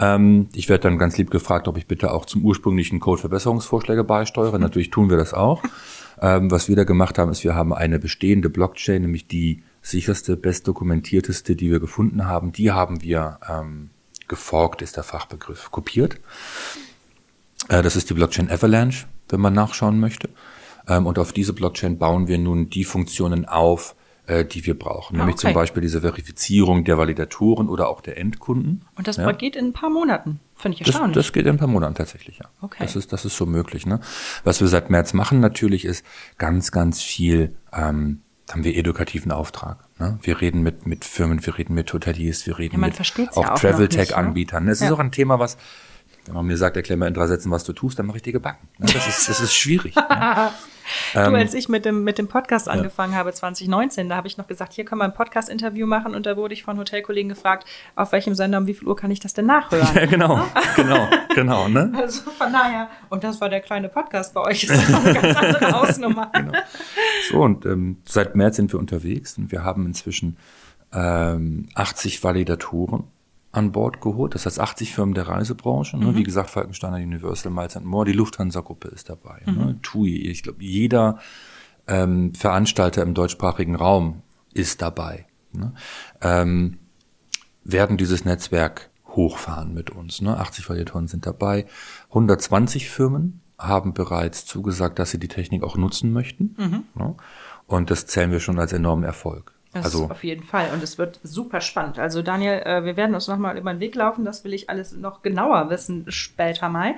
Ähm, 0.00 0.48
ich 0.54 0.68
werde 0.68 0.82
dann 0.82 0.98
ganz 0.98 1.18
lieb 1.18 1.30
gefragt, 1.30 1.68
ob 1.68 1.76
ich 1.76 1.86
bitte 1.86 2.12
auch 2.12 2.24
zum 2.24 2.44
ursprünglichen 2.44 3.00
Code 3.00 3.20
Verbesserungsvorschläge 3.20 4.04
beisteuere. 4.04 4.58
Natürlich 4.58 4.90
tun 4.90 5.10
wir 5.10 5.16
das 5.16 5.34
auch. 5.34 5.62
Ähm, 6.20 6.50
was 6.50 6.68
wir 6.68 6.74
da 6.74 6.82
gemacht 6.82 7.16
haben, 7.16 7.30
ist, 7.30 7.44
wir 7.44 7.54
haben 7.54 7.72
eine 7.72 8.00
bestehende 8.00 8.50
Blockchain, 8.50 9.02
nämlich 9.02 9.28
die 9.28 9.62
sicherste, 9.82 10.36
bestdokumentierteste, 10.36 11.54
die 11.54 11.70
wir 11.70 11.78
gefunden 11.78 12.26
haben. 12.26 12.50
Die 12.50 12.72
haben 12.72 13.02
wir 13.02 13.38
ähm, 13.48 13.90
geforkt, 14.28 14.82
ist 14.82 14.96
der 14.96 15.04
Fachbegriff, 15.04 15.70
kopiert. 15.70 16.18
Äh, 17.68 17.82
das 17.82 17.96
ist 17.96 18.10
die 18.10 18.14
Blockchain 18.14 18.50
Avalanche, 18.50 19.06
wenn 19.28 19.40
man 19.40 19.54
nachschauen 19.54 20.00
möchte. 20.00 20.28
Ähm, 20.86 21.06
und 21.06 21.18
auf 21.18 21.32
diese 21.32 21.52
Blockchain 21.52 21.98
bauen 21.98 22.28
wir 22.28 22.38
nun 22.38 22.70
die 22.70 22.84
Funktionen 22.84 23.44
auf, 23.46 23.94
äh, 24.26 24.44
die 24.44 24.64
wir 24.66 24.78
brauchen. 24.78 25.16
Ah, 25.16 25.18
Nämlich 25.20 25.36
okay. 25.36 25.48
zum 25.48 25.54
Beispiel 25.54 25.80
diese 25.82 26.00
Verifizierung 26.00 26.84
der 26.84 26.98
Validatoren 26.98 27.68
oder 27.68 27.88
auch 27.88 28.00
der 28.00 28.18
Endkunden. 28.18 28.84
Und 28.94 29.08
das 29.08 29.16
ja. 29.16 29.30
geht 29.32 29.56
in 29.56 29.66
ein 29.66 29.72
paar 29.72 29.90
Monaten. 29.90 30.40
Finde 30.54 30.76
ich 30.76 30.86
erstaunlich. 30.86 31.14
Das, 31.14 31.26
das, 31.26 31.32
geht 31.32 31.46
in 31.46 31.52
ein 31.52 31.58
paar 31.58 31.68
Monaten 31.68 31.94
tatsächlich, 31.94 32.38
ja. 32.38 32.46
Okay. 32.60 32.78
Das 32.80 32.96
ist, 32.96 33.12
das 33.12 33.24
ist 33.24 33.36
so 33.36 33.46
möglich. 33.46 33.86
Ne? 33.86 34.00
Was 34.44 34.60
wir 34.60 34.68
seit 34.68 34.90
März 34.90 35.14
machen 35.14 35.40
natürlich 35.40 35.84
ist 35.84 36.04
ganz, 36.36 36.72
ganz 36.72 37.00
viel, 37.00 37.56
ähm, 37.72 38.22
haben 38.52 38.64
wir 38.64 38.76
edukativen 38.76 39.32
Auftrag. 39.32 39.78
Ne? 39.98 40.18
Wir 40.22 40.40
reden 40.40 40.62
mit, 40.62 40.86
mit 40.86 41.04
Firmen, 41.04 41.44
wir 41.44 41.58
reden 41.58 41.74
mit 41.74 41.92
Hoteliers, 41.92 42.46
wir 42.46 42.58
reden 42.58 42.80
ja, 42.80 42.86
mit 42.86 43.00
auch, 43.00 43.42
ja 43.44 43.54
auch 43.54 43.58
Travel-Tech-Anbietern. 43.58 44.64
Ne? 44.64 44.72
Es 44.72 44.80
ist 44.80 44.90
auch 44.90 44.98
ein 44.98 45.12
Thema, 45.12 45.38
was 45.38 45.58
wenn 46.28 46.34
man 46.34 46.46
mir 46.46 46.58
sagt, 46.58 46.76
erklär 46.76 46.98
mal 46.98 47.06
in 47.06 47.14
drei 47.14 47.26
Sätzen, 47.26 47.50
was 47.50 47.64
du 47.64 47.72
tust, 47.72 47.98
dann 47.98 48.04
mache 48.04 48.18
ich 48.18 48.22
dir 48.22 48.34
gebacken. 48.34 48.68
Ne? 48.76 48.86
Das 48.92 49.08
ist, 49.08 49.30
das 49.30 49.40
ist 49.40 49.54
schwierig. 49.54 49.96
ne? 49.96 50.04
du, 51.14 51.18
ähm, 51.18 51.34
als 51.34 51.54
ich 51.54 51.70
mit 51.70 51.86
dem, 51.86 52.04
mit 52.04 52.18
dem 52.18 52.28
Podcast 52.28 52.68
angefangen 52.68 53.14
ja. 53.14 53.18
habe, 53.18 53.32
2019, 53.32 54.10
da 54.10 54.16
habe 54.16 54.28
ich 54.28 54.36
noch 54.36 54.46
gesagt, 54.46 54.74
hier 54.74 54.84
können 54.84 55.00
wir 55.00 55.06
ein 55.06 55.14
Podcast-Interview 55.14 55.86
machen 55.86 56.14
und 56.14 56.26
da 56.26 56.36
wurde 56.36 56.52
ich 56.52 56.64
von 56.64 56.78
Hotelkollegen 56.78 57.30
gefragt, 57.30 57.66
auf 57.96 58.12
welchem 58.12 58.34
Sender 58.34 58.58
um 58.58 58.66
wie 58.66 58.74
viel 58.74 58.86
Uhr 58.86 58.96
kann 58.96 59.10
ich 59.10 59.20
das 59.20 59.32
denn 59.32 59.46
nachhören? 59.46 59.88
Ja, 59.94 60.04
genau, 60.04 60.44
genau, 60.76 61.08
genau. 61.34 61.68
Ne? 61.68 61.92
Also 61.98 62.30
von 62.30 62.52
daher, 62.52 62.88
und 63.08 63.24
das 63.24 63.40
war 63.40 63.48
der 63.48 63.60
kleine 63.60 63.88
Podcast 63.88 64.34
bei 64.34 64.42
euch, 64.42 64.64
ist 64.64 64.70
das 64.70 64.94
eine 64.94 65.14
ganz 65.14 65.36
andere 65.36 65.72
Hausnummer. 65.72 66.30
genau. 66.34 66.52
So, 67.30 67.40
und 67.40 67.64
ähm, 67.64 68.02
seit 68.04 68.36
März 68.36 68.56
sind 68.56 68.72
wir 68.72 68.78
unterwegs 68.78 69.38
und 69.38 69.50
wir 69.50 69.64
haben 69.64 69.86
inzwischen 69.86 70.36
ähm, 70.92 71.68
80 71.74 72.22
Validatoren 72.22 73.04
an 73.58 73.72
Bord 73.72 74.00
geholt. 74.00 74.34
Das 74.34 74.46
heißt 74.46 74.60
80 74.60 74.94
Firmen 74.94 75.14
der 75.14 75.28
Reisebranche. 75.28 75.98
Ne? 75.98 76.06
Mhm. 76.06 76.16
Wie 76.16 76.22
gesagt, 76.22 76.50
Falkensteiner, 76.50 76.96
Universal, 76.96 77.52
Miles 77.52 77.78
More, 77.80 78.06
die 78.06 78.12
Lufthansa-Gruppe 78.12 78.88
ist 78.88 79.10
dabei. 79.10 79.42
Ne? 79.46 79.52
Mhm. 79.52 79.58
Ne? 79.58 79.78
TUI, 79.82 80.28
ich 80.28 80.42
glaube, 80.42 80.62
jeder 80.62 81.18
ähm, 81.86 82.34
Veranstalter 82.34 83.02
im 83.02 83.14
deutschsprachigen 83.14 83.74
Raum 83.74 84.22
ist 84.54 84.82
dabei. 84.82 85.26
Ne? 85.52 85.74
Ähm, 86.22 86.78
werden 87.64 87.96
dieses 87.96 88.24
Netzwerk 88.24 88.90
hochfahren 89.08 89.74
mit 89.74 89.90
uns. 89.90 90.20
Ne? 90.20 90.38
80 90.38 90.68
Validatoren 90.68 91.08
sind 91.08 91.26
dabei. 91.26 91.66
120 92.08 92.88
Firmen 92.88 93.40
haben 93.58 93.92
bereits 93.92 94.46
zugesagt, 94.46 94.98
dass 94.98 95.10
sie 95.10 95.18
die 95.18 95.28
Technik 95.28 95.62
auch 95.64 95.76
nutzen 95.76 96.12
möchten. 96.12 96.54
Mhm. 96.56 96.84
Ne? 96.94 97.16
Und 97.66 97.90
das 97.90 98.06
zählen 98.06 98.30
wir 98.30 98.40
schon 98.40 98.58
als 98.58 98.72
enormen 98.72 99.04
Erfolg. 99.04 99.57
Das 99.72 99.84
also 99.84 100.08
auf 100.08 100.24
jeden 100.24 100.44
Fall. 100.44 100.70
Und 100.72 100.82
es 100.82 100.96
wird 100.96 101.20
super 101.22 101.60
spannend. 101.60 101.98
Also 101.98 102.22
Daniel, 102.22 102.62
äh, 102.64 102.84
wir 102.84 102.96
werden 102.96 103.14
uns 103.14 103.28
nochmal 103.28 103.58
über 103.58 103.72
den 103.72 103.80
Weg 103.80 103.94
laufen. 103.94 104.24
Das 104.24 104.42
will 104.42 104.54
ich 104.54 104.70
alles 104.70 104.92
noch 104.92 105.20
genauer 105.20 105.68
wissen 105.68 106.06
später 106.08 106.70
mal. 106.70 106.94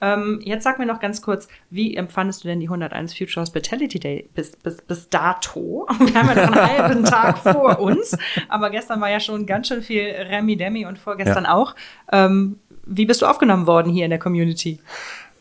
Ähm, 0.00 0.40
jetzt 0.42 0.64
sag 0.64 0.78
mir 0.78 0.86
noch 0.86 1.00
ganz 1.00 1.20
kurz, 1.20 1.48
wie 1.68 1.94
empfandest 1.94 2.42
du 2.42 2.48
denn 2.48 2.60
die 2.60 2.66
101 2.66 3.16
Future 3.16 3.42
Hospitality 3.42 4.00
Day 4.00 4.30
bis, 4.34 4.56
bis, 4.56 4.80
bis 4.80 5.10
dato? 5.10 5.86
Wir 5.98 6.14
haben 6.14 6.28
ja 6.28 6.46
noch 6.46 6.56
einen 6.56 6.78
halben 6.78 7.04
Tag 7.04 7.38
vor 7.38 7.78
uns. 7.78 8.16
Aber 8.48 8.70
gestern 8.70 9.02
war 9.02 9.10
ja 9.10 9.20
schon 9.20 9.44
ganz 9.44 9.68
schön 9.68 9.82
viel 9.82 10.04
Remi 10.04 10.56
Demi 10.56 10.86
und 10.86 10.98
vorgestern 10.98 11.44
ja. 11.44 11.52
auch. 11.52 11.74
Ähm, 12.10 12.58
wie 12.86 13.04
bist 13.04 13.20
du 13.20 13.26
aufgenommen 13.26 13.66
worden 13.66 13.92
hier 13.92 14.04
in 14.04 14.10
der 14.10 14.18
Community? 14.18 14.80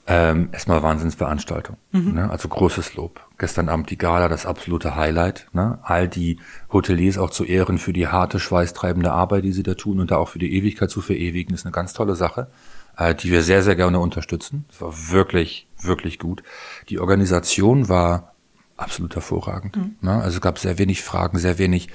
Ähm, 0.05 0.49
erstmal 0.51 0.83
Wahnsinnsveranstaltung. 0.83 1.77
Mhm. 1.91 2.13
Ne? 2.13 2.29
Also 2.29 2.49
großes 2.49 2.95
Lob. 2.95 3.21
Gestern 3.43 3.67
Abend 3.67 3.89
die 3.89 3.97
Gala, 3.97 4.29
das 4.29 4.45
absolute 4.45 4.95
Highlight. 4.95 5.47
Ne? 5.51 5.77
All 5.83 6.07
die 6.07 6.39
Hoteliers 6.71 7.17
auch 7.17 7.29
zu 7.29 7.43
Ehren 7.43 7.77
für 7.77 7.91
die 7.91 8.07
harte, 8.07 8.39
schweißtreibende 8.39 9.11
Arbeit, 9.11 9.43
die 9.43 9.51
sie 9.51 9.63
da 9.63 9.73
tun 9.73 9.99
und 9.99 10.11
da 10.11 10.15
auch 10.15 10.29
für 10.29 10.39
die 10.39 10.55
Ewigkeit 10.55 10.89
zu 10.89 11.01
verewigen, 11.01 11.53
ist 11.53 11.65
eine 11.65 11.73
ganz 11.73 11.91
tolle 11.91 12.15
Sache, 12.15 12.47
äh, 12.95 13.13
die 13.13 13.31
wir 13.31 13.43
sehr, 13.43 13.61
sehr 13.61 13.75
gerne 13.75 13.99
unterstützen. 13.99 14.63
Das 14.69 14.79
war 14.79 14.93
wirklich, 15.11 15.67
wirklich 15.81 16.19
gut. 16.19 16.41
Die 16.87 16.99
Organisation 16.99 17.89
war 17.89 18.33
absolut 18.77 19.13
hervorragend. 19.13 19.75
Mhm. 19.75 19.95
Ne? 19.99 20.13
Also 20.13 20.37
es 20.37 20.41
gab 20.41 20.57
sehr 20.57 20.77
wenig 20.77 21.03
Fragen, 21.03 21.37
sehr 21.37 21.57
wenig 21.57 21.89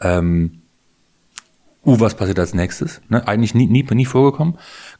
ähm, 0.00 0.62
Uh, 1.84 2.00
was 2.00 2.16
passiert 2.16 2.40
als 2.40 2.54
nächstes? 2.54 3.00
Ne? 3.08 3.26
Eigentlich 3.28 3.54
nie, 3.54 3.68
nie, 3.68 3.84
nie 3.84 4.04
vorgekommen. 4.04 4.58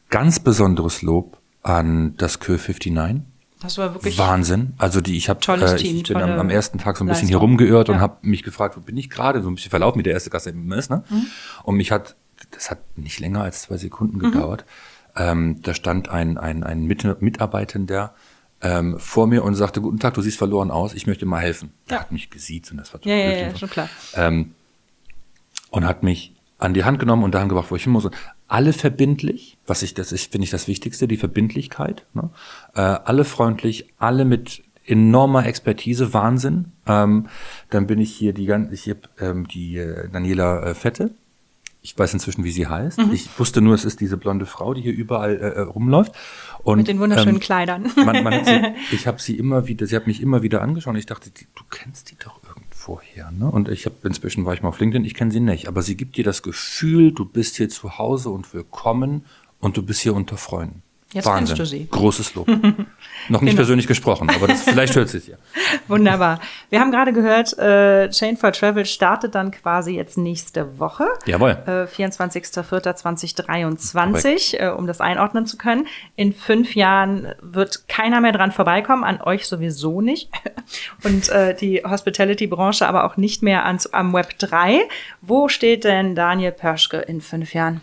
Ganz 0.09 0.39
besonderes 0.39 1.01
Lob 1.01 1.39
an 1.61 2.15
das 2.15 2.39
Kür 2.39 2.57
59. 2.57 3.28
Das 3.61 3.77
war 3.77 3.93
wirklich 3.93 4.17
Wahnsinn. 4.17 4.73
Also 4.77 5.01
die, 5.01 5.17
ich 5.17 5.27
habe, 5.27 5.39
äh, 5.47 5.75
ich 5.75 6.03
bin 6.03 6.17
am, 6.17 6.39
am, 6.39 6.49
ersten 6.49 6.77
Tag 6.77 6.97
so 6.97 7.03
ein 7.03 7.07
bisschen 7.07 7.27
Leistung. 7.27 7.27
hier 7.27 7.37
rumgeirrt 7.37 7.89
ja. 7.89 7.93
und 7.93 7.99
habe 7.99 8.17
mich 8.21 8.43
gefragt, 8.43 8.77
wo 8.77 8.81
bin 8.81 8.95
ich 8.95 9.09
gerade? 9.09 9.41
So 9.41 9.49
ein 9.49 9.55
bisschen 9.55 9.69
verlaufen, 9.69 9.99
wie 9.99 10.03
der 10.03 10.13
erste 10.13 10.29
Gast 10.29 10.47
eben 10.47 10.71
ist. 10.71 10.89
Ne? 10.89 11.03
Mhm. 11.09 11.25
Und 11.63 11.75
mich 11.75 11.91
hat, 11.91 12.15
das 12.51 12.71
hat 12.71 12.79
nicht 12.97 13.19
länger 13.19 13.43
als 13.43 13.63
zwei 13.63 13.75
Sekunden 13.75 14.17
mhm. 14.17 14.31
gedauert. 14.31 14.65
Ähm, 15.15 15.61
da 15.61 15.73
stand 15.73 16.07
ein 16.07 16.37
ein 16.37 16.63
ein 16.63 16.85
Mitarbeitender 16.85 18.13
ähm, 18.61 18.97
vor 18.97 19.27
mir 19.27 19.43
und 19.43 19.55
sagte: 19.55 19.81
Guten 19.81 19.99
Tag, 19.99 20.13
du 20.13 20.21
siehst 20.21 20.37
verloren 20.37 20.71
aus. 20.71 20.93
Ich 20.93 21.07
möchte 21.07 21.25
mal 21.25 21.41
helfen. 21.41 21.73
Ja. 21.89 21.97
Er 21.97 21.99
hat 22.01 22.11
mich 22.11 22.29
gesiezt 22.29 22.71
und 22.71 22.77
das 22.77 22.93
war 22.93 23.01
total 23.01 23.17
ja, 23.17 23.29
ja, 23.31 23.47
ja, 23.47 23.55
schon 23.57 23.69
klar. 23.69 23.89
Ähm, 24.15 24.53
und 25.71 25.85
hat 25.85 26.03
mich 26.03 26.33
an 26.57 26.73
die 26.73 26.83
Hand 26.83 26.99
genommen 26.99 27.23
und 27.23 27.33
dahin 27.33 27.49
gebracht, 27.49 27.71
wo 27.71 27.75
ich 27.75 27.83
hin 27.83 27.91
muss. 27.91 28.09
Alle 28.49 28.73
verbindlich, 28.73 29.57
was 29.67 29.83
ich, 29.83 29.93
das 29.93 30.11
ist, 30.11 30.31
finde 30.31 30.43
ich 30.43 30.51
das 30.51 30.67
Wichtigste, 30.67 31.07
die 31.07 31.17
Verbindlichkeit. 31.17 32.05
Ne? 32.13 32.29
Äh, 32.75 32.81
alle 32.81 33.23
freundlich, 33.23 33.93
alle 33.97 34.25
mit 34.25 34.63
enormer 34.85 35.45
Expertise, 35.45 36.13
Wahnsinn. 36.13 36.71
Ähm, 36.87 37.27
dann 37.69 37.87
bin 37.87 37.99
ich 37.99 38.11
hier 38.11 38.33
die 38.33 38.47
ganze, 38.47 38.75
hier 38.75 38.97
ähm, 39.19 39.47
die 39.47 39.77
äh, 39.77 40.09
Daniela 40.09 40.63
äh, 40.63 40.73
Fette. 40.73 41.11
Ich 41.81 41.97
weiß 41.97 42.13
inzwischen, 42.13 42.43
wie 42.43 42.51
sie 42.51 42.67
heißt. 42.67 42.99
Mhm. 42.99 43.13
Ich 43.13 43.39
wusste 43.39 43.61
nur, 43.61 43.73
es 43.73 43.85
ist 43.85 44.01
diese 44.01 44.17
blonde 44.17 44.45
Frau, 44.45 44.73
die 44.73 44.81
hier 44.81 44.93
überall 44.93 45.35
äh, 45.37 45.49
äh 45.49 45.61
rumläuft. 45.61 46.11
Und, 46.63 46.77
Mit 46.77 46.87
den 46.89 46.99
wunderschönen 46.99 47.35
ähm, 47.35 47.39
Kleidern. 47.39 47.91
Man, 47.95 48.23
man 48.23 48.43
sie, 48.43 48.61
ich 48.91 49.07
habe 49.07 49.21
sie 49.21 49.37
immer 49.37 49.67
wieder, 49.67 49.87
sie 49.87 49.95
hat 49.95 50.05
mich 50.05 50.21
immer 50.21 50.43
wieder 50.43 50.61
angeschaut 50.61 50.93
und 50.93 50.99
ich 50.99 51.05
dachte, 51.05 51.29
die, 51.29 51.47
du 51.55 51.63
kennst 51.69 52.11
die 52.11 52.17
doch 52.17 52.39
vorher. 52.89 53.29
Ne? 53.31 53.51
Und 53.51 53.69
ich 53.69 53.85
habe 53.85 53.95
inzwischen 54.03 54.45
war 54.45 54.53
ich 54.53 54.63
mal 54.63 54.69
auf 54.69 54.79
LinkedIn, 54.79 55.05
ich 55.05 55.13
kenne 55.13 55.31
sie 55.31 55.39
nicht, 55.39 55.67
aber 55.67 55.81
sie 55.81 55.95
gibt 55.95 56.17
dir 56.17 56.23
das 56.23 56.41
Gefühl, 56.41 57.11
du 57.11 57.23
bist 57.23 57.57
hier 57.57 57.69
zu 57.69 57.97
Hause 57.97 58.29
und 58.29 58.51
willkommen 58.53 59.25
und 59.59 59.77
du 59.77 59.83
bist 59.83 60.01
hier 60.01 60.15
unter 60.15 60.37
Freunden. 60.37 60.81
Jetzt 61.11 61.25
Wahnsinn. 61.25 61.57
kennst 61.57 61.71
du 61.71 61.77
sie. 61.77 61.87
Großes 61.89 62.35
Lob. 62.35 62.47
Noch 63.29 63.41
nicht 63.41 63.51
genau. 63.51 63.55
persönlich 63.55 63.87
gesprochen, 63.87 64.29
aber 64.29 64.45
das, 64.47 64.61
vielleicht 64.61 64.95
hört 64.95 65.09
sie 65.09 65.17
es 65.17 65.25
ja. 65.25 65.37
Wunderbar. 65.87 66.39
Wir 66.69 66.79
haben 66.79 66.91
gerade 66.91 67.13
gehört, 67.13 67.57
äh, 67.57 68.11
Chain 68.11 68.37
for 68.37 68.51
Travel 68.51 68.85
startet 68.85 69.33
dann 69.33 69.49
quasi 69.49 69.95
jetzt 69.95 70.19
nächste 70.19 70.77
Woche. 70.77 71.07
Jawohl. 71.25 71.57
Äh, 71.65 71.85
24.04.2023, 71.85 74.59
äh, 74.59 74.69
um 74.69 74.85
das 74.85 75.01
einordnen 75.01 75.47
zu 75.47 75.57
können. 75.57 75.87
In 76.15 76.31
fünf 76.31 76.75
Jahren 76.75 77.33
wird 77.41 77.87
keiner 77.87 78.21
mehr 78.21 78.31
dran 78.31 78.51
vorbeikommen, 78.51 79.03
an 79.03 79.19
euch 79.19 79.47
sowieso 79.47 80.01
nicht. 80.01 80.29
Und 81.03 81.29
äh, 81.29 81.55
die 81.55 81.81
Hospitality-Branche 81.83 82.87
aber 82.87 83.05
auch 83.05 83.17
nicht 83.17 83.41
mehr 83.41 83.65
ans, 83.65 83.87
am 83.87 84.13
Web 84.13 84.37
3. 84.37 84.81
Wo 85.21 85.47
steht 85.47 85.85
denn 85.85 86.13
Daniel 86.13 86.51
Pörschke 86.51 86.97
in 86.97 87.21
fünf 87.21 87.55
Jahren? 87.55 87.81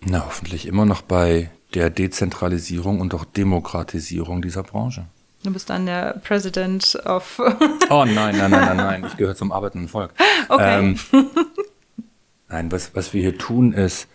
Na, 0.00 0.24
hoffentlich 0.24 0.66
immer 0.66 0.86
noch 0.86 1.02
bei 1.02 1.50
der 1.74 1.90
Dezentralisierung 1.90 3.00
und 3.00 3.14
auch 3.14 3.24
Demokratisierung 3.24 4.42
dieser 4.42 4.62
Branche. 4.62 5.06
Du 5.42 5.50
bist 5.52 5.70
dann 5.70 5.86
der 5.86 6.20
President 6.22 6.98
of. 7.06 7.40
oh 7.90 8.04
nein, 8.04 8.36
nein, 8.36 8.50
nein, 8.50 8.50
nein, 8.50 8.76
nein. 8.76 9.04
Ich 9.06 9.16
gehöre 9.16 9.34
zum 9.34 9.52
arbeitenden 9.52 9.88
Volk. 9.88 10.12
Okay. 10.48 10.78
Ähm, 10.78 10.98
nein, 12.48 12.70
was, 12.70 12.94
was 12.94 13.14
wir 13.14 13.22
hier 13.22 13.38
tun, 13.38 13.72
ist 13.72 14.08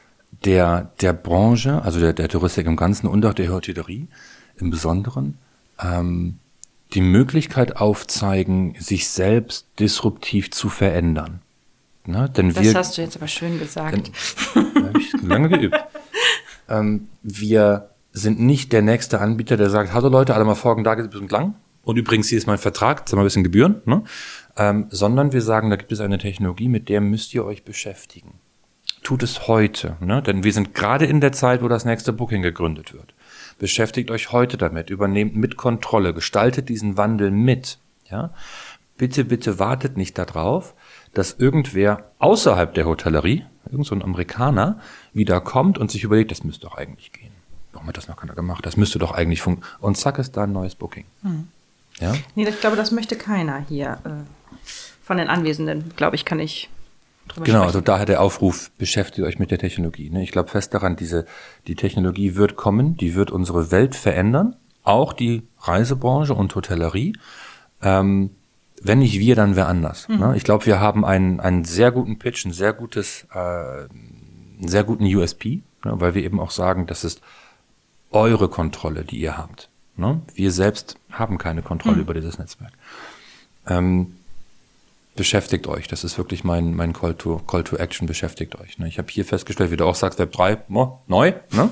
der, 0.43 0.91
der 1.01 1.13
Branche, 1.13 1.81
also 1.81 1.99
der, 1.99 2.13
der 2.13 2.29
Touristik 2.29 2.67
im 2.67 2.75
Ganzen 2.75 3.07
und 3.07 3.25
auch 3.25 3.33
der 3.33 3.51
Hotellerie 3.51 4.07
im 4.57 4.69
Besonderen, 4.69 5.37
ähm, 5.83 6.37
die 6.93 7.01
Möglichkeit 7.01 7.77
aufzeigen, 7.77 8.75
sich 8.79 9.09
selbst 9.09 9.67
disruptiv 9.79 10.51
zu 10.51 10.69
verändern. 10.69 11.41
Ne? 12.05 12.29
Denn 12.29 12.53
das 12.53 12.63
wir, 12.63 12.73
hast 12.75 12.97
du 12.97 13.01
jetzt 13.01 13.17
aber 13.17 13.27
schön 13.27 13.57
gesagt. 13.57 14.11
Denn, 14.55 14.85
habe 14.85 14.99
ich 14.99 15.11
lange 15.23 15.49
geübt. 15.49 15.75
Ähm, 16.69 17.07
wir 17.21 17.89
sind 18.11 18.39
nicht 18.39 18.71
der 18.71 18.81
nächste 18.81 19.19
Anbieter, 19.19 19.57
der 19.57 19.69
sagt, 19.69 19.93
hallo 19.93 20.09
Leute, 20.09 20.35
alle 20.35 20.45
mal 20.45 20.55
folgen, 20.55 20.83
da 20.83 20.95
geht 20.95 21.03
es 21.03 21.07
ein 21.07 21.11
bisschen 21.11 21.29
lang. 21.29 21.55
Und 21.83 21.97
übrigens, 21.97 22.29
hier 22.29 22.37
ist 22.37 22.47
mein 22.47 22.57
Vertrag, 22.57 23.07
zahlen 23.07 23.19
wir 23.19 23.23
ein 23.23 23.27
bisschen 23.27 23.43
Gebühren. 23.43 23.81
Ne? 23.85 24.03
Ähm, 24.57 24.87
sondern 24.89 25.33
wir 25.33 25.41
sagen, 25.41 25.69
da 25.69 25.75
gibt 25.75 25.91
es 25.91 25.99
eine 25.99 26.17
Technologie, 26.17 26.67
mit 26.67 26.89
der 26.89 27.01
müsst 27.01 27.33
ihr 27.33 27.45
euch 27.45 27.63
beschäftigen. 27.63 28.39
Tut 29.03 29.21
es 29.21 29.47
heute, 29.47 29.97
ne? 29.99 30.23
denn 30.23 30.43
wir 30.43 30.51
sind 30.51 30.73
gerade 30.73 31.05
in 31.05 31.21
der 31.21 31.31
Zeit, 31.31 31.61
wo 31.61 31.67
das 31.67 31.85
nächste 31.85 32.11
Booking 32.11 32.41
gegründet 32.41 32.93
wird. 32.93 33.13
Beschäftigt 33.59 34.09
euch 34.09 34.31
heute 34.31 34.57
damit, 34.57 34.89
übernehmt 34.89 35.35
mit 35.35 35.57
Kontrolle, 35.57 36.13
gestaltet 36.13 36.69
diesen 36.69 36.97
Wandel 36.97 37.29
mit. 37.29 37.77
Ja? 38.09 38.33
Bitte, 38.97 39.25
bitte 39.25 39.59
wartet 39.59 39.95
nicht 39.95 40.17
darauf, 40.17 40.73
dass 41.13 41.33
irgendwer 41.37 42.11
außerhalb 42.17 42.73
der 42.73 42.85
Hotellerie 42.85 43.45
irgend 43.71 43.85
so 43.87 43.95
ein 43.95 44.01
Amerikaner, 44.03 44.79
wieder 45.13 45.41
kommt 45.41 45.77
und 45.77 45.91
sich 45.91 46.03
überlegt, 46.03 46.31
das 46.31 46.43
müsste 46.43 46.67
doch 46.67 46.75
eigentlich 46.75 47.11
gehen. 47.11 47.31
Warum 47.73 47.87
hat 47.87 47.97
das 47.97 48.07
noch 48.07 48.17
keiner 48.17 48.35
gemacht? 48.35 48.65
Das 48.65 48.77
müsste 48.77 48.99
doch 48.99 49.11
eigentlich 49.11 49.41
funktionieren. 49.41 49.77
Und 49.81 49.97
zack 49.97 50.17
ist 50.17 50.37
da 50.37 50.43
ein 50.43 50.53
neues 50.53 50.75
Booking. 50.75 51.05
Hm. 51.23 51.47
Ja? 51.99 52.13
Nee, 52.35 52.47
ich 52.47 52.59
glaube, 52.59 52.75
das 52.75 52.91
möchte 52.91 53.15
keiner 53.15 53.65
hier 53.67 53.99
äh, 54.05 54.09
von 55.03 55.17
den 55.17 55.29
Anwesenden, 55.29 55.91
glaube 55.95 56.15
ich, 56.15 56.25
kann 56.25 56.39
ich 56.39 56.69
Genau, 57.27 57.41
sprechen. 57.43 57.61
also 57.61 57.81
daher 57.81 58.05
der 58.05 58.21
Aufruf, 58.21 58.69
beschäftigt 58.77 59.25
euch 59.25 59.39
mit 59.39 59.49
der 59.49 59.57
Technologie. 59.57 60.09
Ne? 60.11 60.21
Ich 60.21 60.31
glaube 60.31 60.49
fest 60.49 60.73
daran, 60.75 60.95
diese, 60.95 61.25
die 61.65 61.75
Technologie 61.75 62.35
wird 62.35 62.55
kommen, 62.55 62.97
die 62.97 63.15
wird 63.15 63.31
unsere 63.31 63.71
Welt 63.71 63.95
verändern, 63.95 64.55
auch 64.83 65.11
die 65.11 65.41
Reisebranche 65.59 66.35
und 66.35 66.53
Hotellerie. 66.53 67.17
Ähm, 67.81 68.29
wenn 68.85 68.99
nicht 68.99 69.19
wir, 69.19 69.35
dann 69.35 69.55
wer 69.55 69.67
anders. 69.67 70.07
Mhm. 70.07 70.19
Ne? 70.19 70.33
Ich 70.37 70.43
glaube, 70.43 70.65
wir 70.65 70.79
haben 70.79 71.03
einen, 71.05 71.39
einen 71.39 71.65
sehr 71.65 71.91
guten 71.91 72.19
Pitch, 72.19 72.45
ein 72.45 72.53
sehr 72.53 72.71
gutes, 72.73 73.25
äh, 73.33 73.37
einen 73.37 74.67
sehr 74.67 74.83
guten 74.83 75.05
USP, 75.05 75.61
ne? 75.83 75.93
weil 75.99 76.13
wir 76.13 76.23
eben 76.23 76.39
auch 76.39 76.51
sagen, 76.51 76.85
das 76.85 77.03
ist 77.03 77.21
eure 78.11 78.47
Kontrolle, 78.47 79.03
die 79.03 79.17
ihr 79.17 79.37
habt. 79.37 79.69
Ne? 79.97 80.21
Wir 80.35 80.51
selbst 80.51 80.97
haben 81.11 81.37
keine 81.37 81.63
Kontrolle 81.63 81.97
mhm. 81.97 82.01
über 82.03 82.13
dieses 82.13 82.37
Netzwerk. 82.37 82.73
Ähm, 83.67 84.17
beschäftigt 85.15 85.65
euch. 85.67 85.87
Das 85.87 86.03
ist 86.03 86.17
wirklich 86.17 86.43
mein, 86.43 86.75
mein 86.75 86.93
Call, 86.93 87.15
to, 87.15 87.39
Call 87.39 87.63
to 87.63 87.77
Action, 87.77 88.05
beschäftigt 88.05 88.55
euch. 88.59 88.77
Ne? 88.77 88.87
Ich 88.87 88.99
habe 88.99 89.07
hier 89.09 89.25
festgestellt, 89.25 89.71
wie 89.71 89.77
du 89.77 89.85
auch 89.85 89.95
sagst, 89.95 90.19
Web 90.19 90.31
3, 90.31 90.57
mo, 90.67 91.01
neu. 91.07 91.33
Ne? 91.51 91.69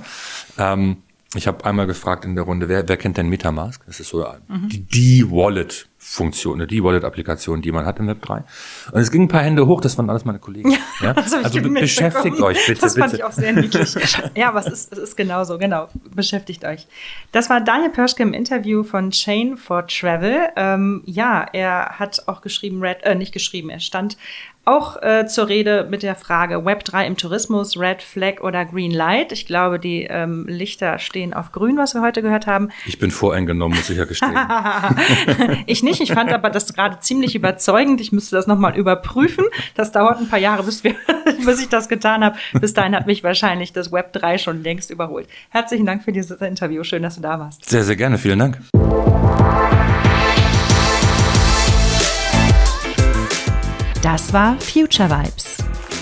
Ähm, 0.58 1.04
ich 1.36 1.48
habe 1.48 1.64
einmal 1.66 1.86
gefragt 1.86 2.26
in 2.26 2.36
der 2.36 2.46
Runde, 2.46 2.70
wer, 2.70 2.88
wer 2.88 2.98
kennt 2.98 3.18
denn 3.18 3.28
Metamask? 3.28 3.86
Das 3.86 4.00
ist 4.00 4.10
so 4.10 4.26
mhm. 4.48 4.70
die, 4.70 4.80
die 4.80 5.32
Wallet 5.32 5.88
Funktion, 6.06 6.58
ne, 6.58 6.68
die 6.68 6.84
Wallet-Applikation, 6.84 7.62
die 7.62 7.72
man 7.72 7.86
hat 7.86 7.98
im 8.00 8.08
Web 8.08 8.22
3. 8.22 8.44
Und 8.92 9.02
es 9.02 9.10
ging 9.10 9.24
ein 9.24 9.28
paar 9.30 9.42
Hände 9.42 9.66
hoch, 9.68 9.80
das 9.80 9.98
waren 9.98 10.10
alles 10.10 10.26
meine 10.26 10.40
Kollegen. 10.40 10.72
Ja, 10.72 10.78
ja? 11.02 11.16
Also 11.16 11.62
beschäftigt 11.62 12.42
euch 12.42 12.60
bitte. 12.68 12.82
Das 12.82 12.98
fand 12.98 13.12
bitte. 13.12 13.16
ich 13.18 13.24
auch 13.24 13.32
sehr 13.32 13.54
niedlich. 13.54 13.96
ja, 14.36 14.50
aber 14.50 14.60
es 14.60 14.68
ist, 14.68 14.92
es 14.92 15.00
ist 15.00 15.18
genauso, 15.18 15.58
genau. 15.58 15.88
Beschäftigt 16.14 16.66
euch. 16.66 16.88
Das 17.32 17.50
war 17.50 17.62
Daniel 17.62 17.90
Pörschke 17.90 18.22
im 18.22 18.34
Interview 18.34 18.84
von 18.84 19.12
Chain 19.12 19.56
for 19.56 19.88
Travel. 19.88 20.50
Ähm, 20.58 21.04
ja, 21.06 21.46
er 21.54 22.00
hat 22.00 22.24
auch 22.28 22.42
geschrieben, 22.42 22.82
Red, 22.82 23.04
äh, 23.04 23.16
nicht 23.16 23.32
geschrieben, 23.32 23.70
er 23.70 23.80
stand 23.80 24.18
auch 24.66 25.02
äh, 25.02 25.28
zur 25.28 25.50
Rede 25.50 25.88
mit 25.90 26.04
der 26.04 26.16
Frage 26.16 26.60
Web3 26.60 27.06
im 27.06 27.18
Tourismus, 27.18 27.78
Red 27.78 28.02
Flag 28.02 28.40
oder 28.42 28.64
Green 28.64 28.92
Light. 28.92 29.34
Ich 29.34 29.46
glaube, 29.46 29.78
die 29.78 30.04
ähm, 30.04 30.46
Lichter 30.48 31.00
stehen 31.00 31.34
auf 31.34 31.52
grün, 31.52 31.78
was 31.78 31.94
wir 31.94 32.02
heute 32.02 32.22
gehört 32.22 32.48
haben. 32.48 32.70
Ich 32.86 32.98
bin 32.98 33.12
voreingenommen, 33.12 33.78
muss 33.78 33.90
ich 33.90 33.98
ja 33.98 34.06
gestehen. 34.06 34.34
ich 35.66 35.84
nicht, 35.84 35.93
ich 36.02 36.14
fand 36.14 36.32
aber 36.32 36.50
das 36.50 36.74
gerade 36.74 37.00
ziemlich 37.00 37.36
überzeugend. 37.36 38.02
Ich 38.02 38.12
müsste 38.12 38.36
das 38.36 38.48
nochmal 38.48 38.76
überprüfen. 38.76 39.46
Das 39.76 39.92
dauert 39.92 40.20
ein 40.20 40.28
paar 40.28 40.40
Jahre, 40.40 40.64
bis, 40.64 40.84
wir, 40.84 40.96
bis 41.46 41.62
ich 41.62 41.70
das 41.70 41.90
getan 41.90 42.24
habe. 42.24 42.38
Bis 42.60 42.74
dahin 42.74 42.96
hat 42.96 43.08
mich 43.08 43.24
wahrscheinlich 43.24 43.74
das 43.74 43.92
Web3 43.92 44.38
schon 44.38 44.64
längst 44.64 44.90
überholt. 44.90 45.28
Herzlichen 45.50 45.86
Dank 45.86 46.04
für 46.04 46.12
dieses 46.12 46.42
Interview. 46.42 46.84
Schön, 46.84 47.04
dass 47.04 47.16
du 47.16 47.22
da 47.22 47.40
warst. 47.40 47.70
Sehr, 47.70 47.84
sehr 47.84 47.96
gerne. 47.96 48.18
Vielen 48.18 48.40
Dank. 48.40 48.60
Das 54.02 54.34
war 54.34 54.60
Future 54.60 55.10
Vibes. 55.10 55.58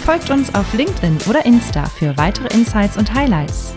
Folgt 0.06 0.32
uns 0.32 0.54
auf 0.56 0.74
LinkedIn 0.74 1.20
oder 1.30 1.46
Insta 1.46 1.86
für 1.86 2.18
weitere 2.18 2.48
Insights 2.54 2.98
und 2.98 3.14
Highlights. 3.14 3.76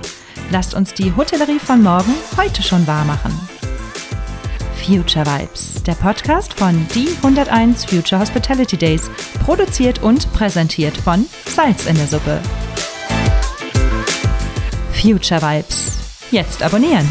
Lasst 0.51 0.75
uns 0.75 0.95
die 0.95 1.15
Hotellerie 1.15 1.59
von 1.59 1.83
morgen 1.83 2.15
heute 2.37 2.63
schon 2.63 2.87
wahr 2.87 3.05
machen. 3.05 3.33
Future 4.85 5.25
Vibes, 5.25 5.83
der 5.85 5.95
Podcast 5.95 6.53
von 6.53 6.87
Die 6.95 7.09
101 7.23 7.87
Future 7.87 8.21
Hospitality 8.21 8.77
Days, 8.77 9.11
produziert 9.43 10.03
und 10.03 10.31
präsentiert 10.35 10.95
von 10.95 11.25
Salz 11.47 11.87
in 11.87 11.97
der 11.97 12.07
Suppe. 12.07 12.43
Future 14.93 15.41
Vibes. 15.41 15.99
Jetzt 16.31 16.63
abonnieren. 16.63 17.11